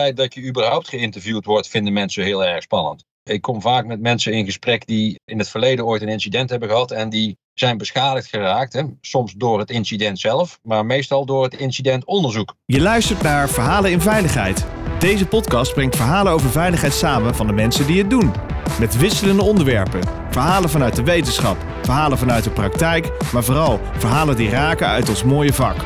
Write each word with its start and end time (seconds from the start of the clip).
feit 0.00 0.16
dat 0.16 0.34
je 0.34 0.42
überhaupt 0.42 0.88
geïnterviewd 0.88 1.44
wordt, 1.44 1.68
vinden 1.68 1.92
mensen 1.92 2.24
heel 2.24 2.44
erg 2.44 2.62
spannend. 2.62 3.04
Ik 3.22 3.42
kom 3.42 3.60
vaak 3.60 3.86
met 3.86 4.00
mensen 4.00 4.32
in 4.32 4.44
gesprek 4.44 4.86
die 4.86 5.20
in 5.24 5.38
het 5.38 5.48
verleden 5.48 5.86
ooit 5.86 6.02
een 6.02 6.08
incident 6.08 6.50
hebben 6.50 6.68
gehad 6.68 6.90
en 6.90 7.08
die 7.08 7.36
zijn 7.54 7.78
beschadigd 7.78 8.26
geraakt. 8.28 8.72
Hè? 8.72 8.82
Soms 9.00 9.32
door 9.32 9.58
het 9.58 9.70
incident 9.70 10.20
zelf, 10.20 10.58
maar 10.62 10.86
meestal 10.86 11.26
door 11.26 11.42
het 11.42 11.54
incidentonderzoek. 11.54 12.54
Je 12.64 12.80
luistert 12.80 13.22
naar 13.22 13.48
Verhalen 13.48 13.90
in 13.90 14.00
Veiligheid. 14.00 14.66
Deze 14.98 15.26
podcast 15.26 15.74
brengt 15.74 15.96
verhalen 15.96 16.32
over 16.32 16.50
veiligheid 16.50 16.92
samen 16.92 17.34
van 17.34 17.46
de 17.46 17.52
mensen 17.52 17.86
die 17.86 17.98
het 17.98 18.10
doen. 18.10 18.32
Met 18.78 18.96
wisselende 18.96 19.42
onderwerpen. 19.42 20.00
Verhalen 20.30 20.70
vanuit 20.70 20.96
de 20.96 21.02
wetenschap, 21.02 21.56
verhalen 21.82 22.18
vanuit 22.18 22.44
de 22.44 22.50
praktijk, 22.50 23.10
maar 23.32 23.44
vooral 23.44 23.80
verhalen 23.98 24.36
die 24.36 24.50
raken 24.50 24.86
uit 24.86 25.08
ons 25.08 25.24
mooie 25.24 25.52
vak. 25.52 25.76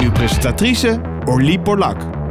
Uw 0.00 0.12
presentatrice 0.12 1.00
Orlie 1.24 1.60
Porlak. 1.60 2.27